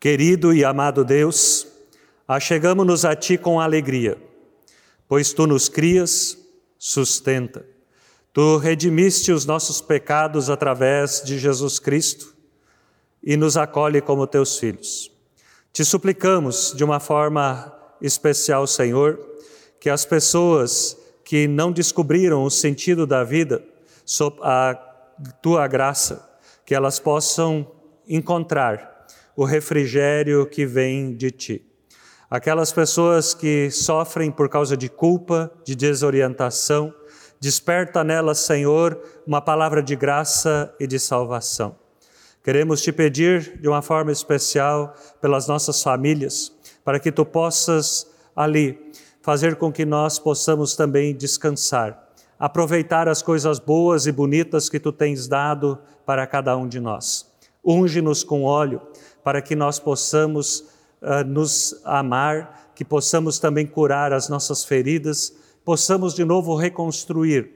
Querido 0.00 0.52
e 0.52 0.64
amado 0.64 1.04
Deus, 1.04 1.66
achegamos-nos 2.26 3.04
a 3.04 3.14
Ti 3.14 3.38
com 3.38 3.60
alegria, 3.60 4.18
pois 5.08 5.32
Tu 5.32 5.46
nos 5.46 5.68
crias, 5.68 6.36
sustenta. 6.78 7.64
Tu 8.32 8.56
redimiste 8.56 9.30
os 9.30 9.46
nossos 9.46 9.80
pecados 9.80 10.50
através 10.50 11.22
de 11.24 11.38
Jesus 11.38 11.78
Cristo 11.78 12.34
e 13.22 13.36
nos 13.36 13.56
acolhe 13.56 14.02
como 14.02 14.26
Teus 14.26 14.58
filhos. 14.58 15.10
Te 15.72 15.84
suplicamos 15.84 16.74
de 16.76 16.84
uma 16.84 17.00
forma 17.00 17.72
especial, 18.06 18.66
Senhor, 18.66 19.18
que 19.80 19.88
as 19.88 20.04
pessoas 20.04 20.96
que 21.24 21.48
não 21.48 21.72
descobriram 21.72 22.44
o 22.44 22.50
sentido 22.50 23.06
da 23.06 23.24
vida, 23.24 23.64
sob 24.04 24.36
a 24.42 24.74
tua 25.40 25.66
graça, 25.66 26.28
que 26.66 26.74
elas 26.74 26.98
possam 26.98 27.66
encontrar 28.06 29.06
o 29.34 29.44
refrigério 29.44 30.46
que 30.46 30.66
vem 30.66 31.14
de 31.16 31.30
ti. 31.30 31.66
Aquelas 32.30 32.72
pessoas 32.72 33.32
que 33.32 33.70
sofrem 33.70 34.30
por 34.30 34.48
causa 34.48 34.76
de 34.76 34.88
culpa, 34.88 35.50
de 35.64 35.74
desorientação, 35.74 36.92
desperta 37.40 38.04
nelas, 38.04 38.40
Senhor, 38.40 39.00
uma 39.26 39.40
palavra 39.40 39.82
de 39.82 39.96
graça 39.96 40.74
e 40.78 40.86
de 40.86 40.98
salvação. 40.98 41.76
Queremos 42.42 42.82
te 42.82 42.92
pedir 42.92 43.58
de 43.58 43.68
uma 43.68 43.80
forma 43.80 44.12
especial 44.12 44.94
pelas 45.20 45.48
nossas 45.48 45.82
famílias, 45.82 46.52
para 46.84 47.00
que 47.00 47.10
tu 47.10 47.24
possas 47.24 48.06
ali 48.36 48.92
fazer 49.22 49.56
com 49.56 49.72
que 49.72 49.86
nós 49.86 50.18
possamos 50.18 50.76
também 50.76 51.14
descansar, 51.14 52.10
aproveitar 52.38 53.08
as 53.08 53.22
coisas 53.22 53.58
boas 53.58 54.06
e 54.06 54.12
bonitas 54.12 54.68
que 54.68 54.78
tu 54.78 54.92
tens 54.92 55.26
dado 55.26 55.78
para 56.04 56.26
cada 56.26 56.54
um 56.56 56.68
de 56.68 56.78
nós. 56.78 57.32
Unge-nos 57.64 58.22
com 58.22 58.44
óleo 58.44 58.82
para 59.22 59.40
que 59.40 59.56
nós 59.56 59.78
possamos 59.78 60.60
uh, 61.00 61.24
nos 61.26 61.80
amar, 61.84 62.72
que 62.74 62.84
possamos 62.84 63.38
também 63.38 63.66
curar 63.66 64.12
as 64.12 64.28
nossas 64.28 64.62
feridas, 64.62 65.34
possamos 65.64 66.12
de 66.12 66.22
novo 66.22 66.54
reconstruir 66.54 67.50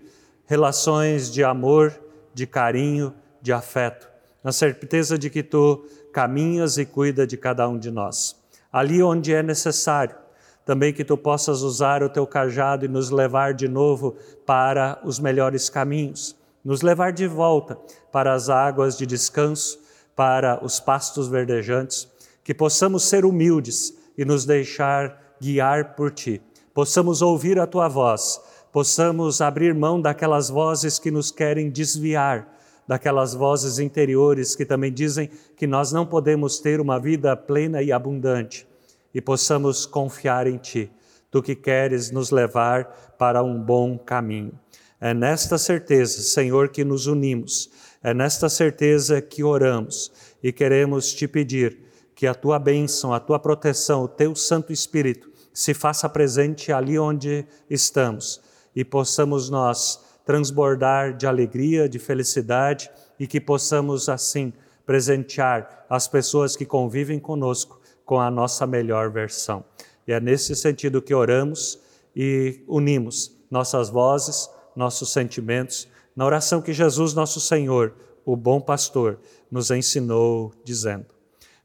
relações 0.46 1.30
de 1.30 1.44
amor, 1.44 1.92
de 2.32 2.46
carinho, 2.46 3.12
de 3.42 3.52
afeto, 3.52 4.08
na 4.42 4.52
certeza 4.52 5.18
de 5.18 5.28
que 5.28 5.42
tu 5.42 5.84
caminhas 6.14 6.78
e 6.78 6.86
cuida 6.86 7.26
de 7.26 7.36
cada 7.36 7.68
um 7.68 7.78
de 7.78 7.90
nós 7.90 8.37
ali 8.72 9.02
onde 9.02 9.32
é 9.32 9.42
necessário. 9.42 10.16
Também 10.64 10.92
que 10.92 11.04
tu 11.04 11.16
possas 11.16 11.62
usar 11.62 12.02
o 12.02 12.08
teu 12.08 12.26
cajado 12.26 12.84
e 12.84 12.88
nos 12.88 13.10
levar 13.10 13.54
de 13.54 13.66
novo 13.66 14.16
para 14.44 15.00
os 15.02 15.18
melhores 15.18 15.70
caminhos, 15.70 16.36
nos 16.62 16.82
levar 16.82 17.12
de 17.12 17.26
volta 17.26 17.78
para 18.12 18.34
as 18.34 18.50
águas 18.50 18.96
de 18.98 19.06
descanso, 19.06 19.78
para 20.14 20.62
os 20.62 20.78
pastos 20.78 21.28
verdejantes, 21.28 22.08
que 22.44 22.52
possamos 22.52 23.04
ser 23.04 23.24
humildes 23.24 23.94
e 24.16 24.24
nos 24.24 24.44
deixar 24.44 25.36
guiar 25.40 25.94
por 25.94 26.10
ti, 26.10 26.42
possamos 26.74 27.22
ouvir 27.22 27.58
a 27.58 27.66
tua 27.66 27.88
voz, 27.88 28.40
possamos 28.72 29.40
abrir 29.40 29.74
mão 29.74 30.00
daquelas 30.00 30.50
vozes 30.50 30.98
que 30.98 31.10
nos 31.10 31.30
querem 31.30 31.70
desviar 31.70 32.57
daquelas 32.88 33.34
vozes 33.34 33.78
interiores 33.78 34.56
que 34.56 34.64
também 34.64 34.90
dizem 34.90 35.30
que 35.54 35.66
nós 35.66 35.92
não 35.92 36.06
podemos 36.06 36.58
ter 36.58 36.80
uma 36.80 36.98
vida 36.98 37.36
plena 37.36 37.82
e 37.82 37.92
abundante 37.92 38.66
e 39.12 39.20
possamos 39.20 39.84
confiar 39.84 40.46
em 40.46 40.56
Ti, 40.56 40.90
Tu 41.30 41.42
que 41.42 41.54
queres 41.54 42.10
nos 42.10 42.30
levar 42.30 43.14
para 43.18 43.42
um 43.42 43.62
bom 43.62 43.98
caminho. 43.98 44.58
É 44.98 45.12
nesta 45.12 45.58
certeza, 45.58 46.22
Senhor, 46.22 46.70
que 46.70 46.82
nos 46.82 47.06
unimos, 47.06 47.70
é 48.02 48.14
nesta 48.14 48.48
certeza 48.48 49.20
que 49.20 49.44
oramos 49.44 50.10
e 50.42 50.50
queremos 50.50 51.12
te 51.12 51.28
pedir 51.28 51.78
que 52.14 52.26
a 52.26 52.34
tua 52.34 52.58
bênção, 52.58 53.12
a 53.12 53.20
tua 53.20 53.38
proteção, 53.38 54.04
o 54.04 54.08
teu 54.08 54.34
Santo 54.34 54.72
Espírito 54.72 55.30
se 55.52 55.74
faça 55.74 56.08
presente 56.08 56.72
ali 56.72 56.98
onde 56.98 57.44
estamos 57.68 58.40
e 58.74 58.82
possamos 58.84 59.50
nós 59.50 60.00
transbordar 60.28 61.16
de 61.16 61.26
alegria, 61.26 61.88
de 61.88 61.98
felicidade 61.98 62.90
e 63.18 63.26
que 63.26 63.40
possamos 63.40 64.10
assim 64.10 64.52
presentear 64.84 65.86
as 65.88 66.06
pessoas 66.06 66.54
que 66.54 66.66
convivem 66.66 67.18
conosco 67.18 67.80
com 68.04 68.20
a 68.20 68.30
nossa 68.30 68.66
melhor 68.66 69.10
versão. 69.10 69.64
E 70.06 70.12
é 70.12 70.20
nesse 70.20 70.54
sentido 70.54 71.00
que 71.00 71.14
oramos 71.14 71.80
e 72.14 72.62
unimos 72.68 73.34
nossas 73.50 73.88
vozes, 73.88 74.50
nossos 74.76 75.10
sentimentos, 75.14 75.88
na 76.14 76.26
oração 76.26 76.60
que 76.60 76.74
Jesus, 76.74 77.14
nosso 77.14 77.40
Senhor, 77.40 77.94
o 78.22 78.36
bom 78.36 78.60
pastor, 78.60 79.18
nos 79.50 79.70
ensinou, 79.70 80.52
dizendo: 80.62 81.06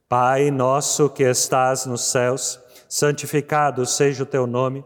Pai 0.07 0.49
nosso 0.51 1.09
que 1.09 1.23
estás 1.23 1.85
nos 1.85 2.05
céus, 2.05 2.61
santificado 2.87 3.85
seja 3.85 4.23
o 4.23 4.25
teu 4.25 4.47
nome, 4.47 4.85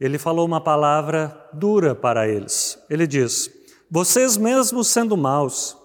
ele 0.00 0.18
falou 0.18 0.46
uma 0.46 0.60
palavra 0.60 1.48
dura 1.52 1.94
para 1.94 2.28
eles. 2.28 2.78
Ele 2.88 3.06
diz: 3.06 3.50
Vocês 3.90 4.36
mesmos 4.36 4.88
sendo 4.88 5.16
maus, 5.16 5.76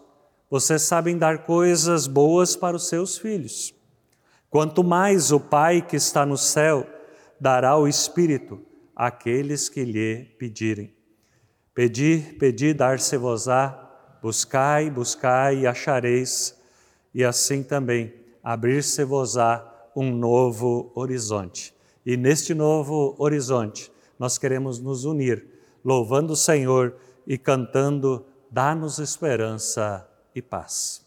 vocês 0.50 0.84
sabem 0.84 1.18
dar 1.18 1.46
coisas 1.46 2.06
boas 2.06 2.56
para 2.56 2.76
os 2.76 2.88
seus 2.88 3.18
filhos. 3.18 3.74
Quanto 4.50 4.84
mais 4.84 5.32
o 5.32 5.40
Pai 5.40 5.82
que 5.82 5.96
está 5.96 6.26
no 6.26 6.38
céu 6.38 6.86
dará 7.40 7.76
o 7.76 7.88
Espírito 7.88 8.62
àqueles 8.96 9.68
que 9.68 9.84
lhe 9.84 10.26
pedirem. 10.38 10.94
Pedi, 11.74 12.20
pedi, 12.40 12.72
dar-se-vos-á, 12.72 14.20
buscai, 14.22 14.92
buscai 14.92 15.62
e 15.62 15.68
achareis, 15.68 16.56
e 17.14 17.24
assim 17.24 17.64
também 17.64 18.14
abrir-se-vos-á 18.44 19.90
um 19.96 20.12
novo 20.12 20.92
horizonte. 20.96 21.74
E 22.06 22.16
neste 22.16 22.54
novo 22.54 23.16
horizonte, 23.18 23.92
nós 24.24 24.38
queremos 24.38 24.80
nos 24.80 25.04
unir, 25.04 25.46
louvando 25.84 26.32
o 26.32 26.38
Senhor 26.38 26.96
e 27.28 27.38
cantando: 27.38 28.26
Dá-nos 28.50 28.98
esperança 28.98 30.10
e 30.34 30.42
paz. 30.42 31.03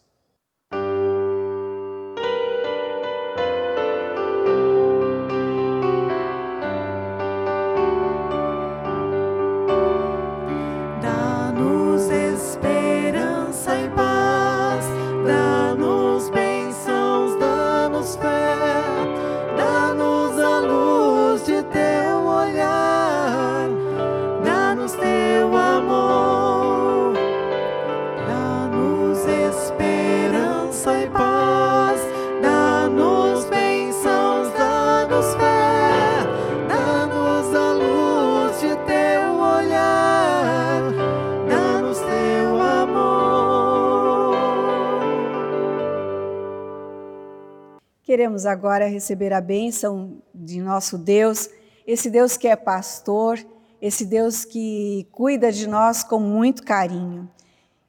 Queremos 48.26 48.44
agora 48.44 48.88
receber 48.88 49.32
a 49.32 49.40
bênção 49.40 50.20
de 50.34 50.60
nosso 50.60 50.98
Deus, 50.98 51.48
esse 51.86 52.10
Deus 52.10 52.36
que 52.36 52.48
é 52.48 52.56
pastor, 52.56 53.38
esse 53.80 54.04
Deus 54.04 54.44
que 54.44 55.06
cuida 55.12 55.52
de 55.52 55.68
nós 55.68 56.02
com 56.02 56.18
muito 56.18 56.64
carinho. 56.64 57.30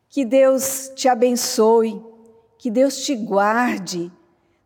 Que 0.07 0.23
Deus 0.23 0.91
te 0.95 1.07
abençoe, 1.07 1.99
que 2.59 2.69
Deus 2.69 3.03
te 3.03 3.15
guarde, 3.15 4.11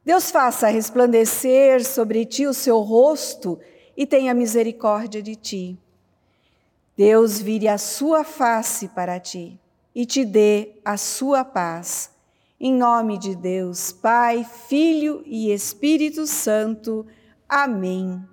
Deus 0.03 0.29
faça 0.29 0.67
resplandecer 0.67 1.85
sobre 1.85 2.25
ti 2.25 2.45
o 2.45 2.53
seu 2.53 2.81
rosto 2.81 3.57
e 3.95 4.05
tenha 4.05 4.33
misericórdia 4.33 5.21
de 5.21 5.37
ti. 5.37 5.79
Deus 6.97 7.39
vire 7.39 7.69
a 7.69 7.77
sua 7.77 8.25
face 8.25 8.89
para 8.89 9.21
ti 9.21 9.57
e 9.95 10.05
te 10.05 10.25
dê 10.25 10.81
a 10.83 10.97
sua 10.97 11.45
paz. 11.45 12.11
Em 12.63 12.71
nome 12.71 13.17
de 13.17 13.35
Deus, 13.35 13.91
Pai, 13.91 14.43
Filho 14.43 15.23
e 15.25 15.51
Espírito 15.51 16.27
Santo. 16.27 17.07
Amém. 17.49 18.23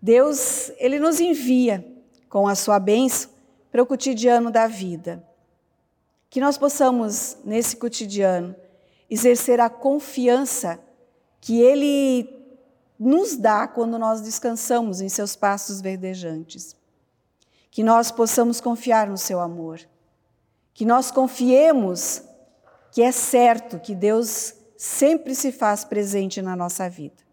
Deus, 0.00 0.70
ele 0.76 0.98
nos 0.98 1.20
envia 1.20 1.82
com 2.28 2.46
a 2.46 2.54
sua 2.54 2.78
bênção 2.78 3.30
para 3.72 3.82
o 3.82 3.86
cotidiano 3.86 4.50
da 4.50 4.66
vida. 4.66 5.26
Que 6.28 6.38
nós 6.38 6.58
possamos, 6.58 7.38
nesse 7.46 7.76
cotidiano, 7.76 8.54
exercer 9.08 9.58
a 9.58 9.70
confiança 9.70 10.78
que 11.40 11.58
ele 11.58 12.28
nos 13.00 13.38
dá 13.38 13.66
quando 13.66 13.98
nós 13.98 14.20
descansamos 14.20 15.00
em 15.00 15.08
seus 15.08 15.34
passos 15.34 15.80
verdejantes. 15.80 16.76
Que 17.70 17.82
nós 17.82 18.10
possamos 18.10 18.60
confiar 18.60 19.08
no 19.08 19.16
seu 19.16 19.40
amor. 19.40 19.80
Que 20.74 20.84
nós 20.84 21.10
confiemos 21.10 22.25
que 22.92 23.02
é 23.02 23.12
certo 23.12 23.78
que 23.78 23.94
Deus 23.94 24.54
sempre 24.76 25.34
se 25.34 25.52
faz 25.52 25.84
presente 25.84 26.42
na 26.42 26.54
nossa 26.54 26.88
vida. 26.88 27.24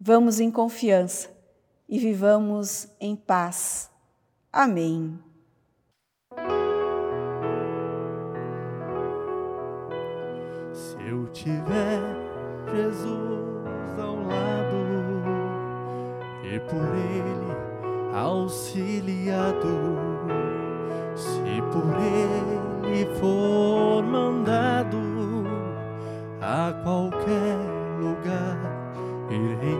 Vamos 0.00 0.38
em 0.38 0.50
confiança 0.50 1.28
e 1.88 1.98
vivamos 1.98 2.88
em 3.00 3.16
paz. 3.16 3.90
Amém. 4.52 5.18
Se 10.72 10.96
eu 11.08 11.26
tiver 11.32 12.00
Jesus 12.72 13.98
ao 13.98 14.16
lado 14.16 14.76
e 16.44 16.60
por 16.60 16.94
Ele 16.94 17.48
auxiliado, 18.14 19.68
se 21.16 21.62
por 21.72 21.96
Ele 22.00 22.67
for 23.20 24.02
mandado 24.02 24.98
a 26.40 26.72
qualquer 26.82 27.56
lugar, 28.00 28.58
irei. 29.30 29.78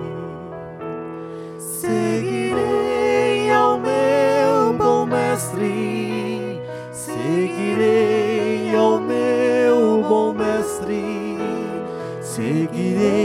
Seguirei 1.58 3.50
ao 3.50 3.78
meu 3.78 4.72
bom 4.76 5.06
mestre, 5.06 6.60
seguirei 6.92 8.74
ao 8.76 9.00
meu 9.00 10.02
bom 10.08 10.32
mestre, 10.32 11.38
seguirei 12.20 13.17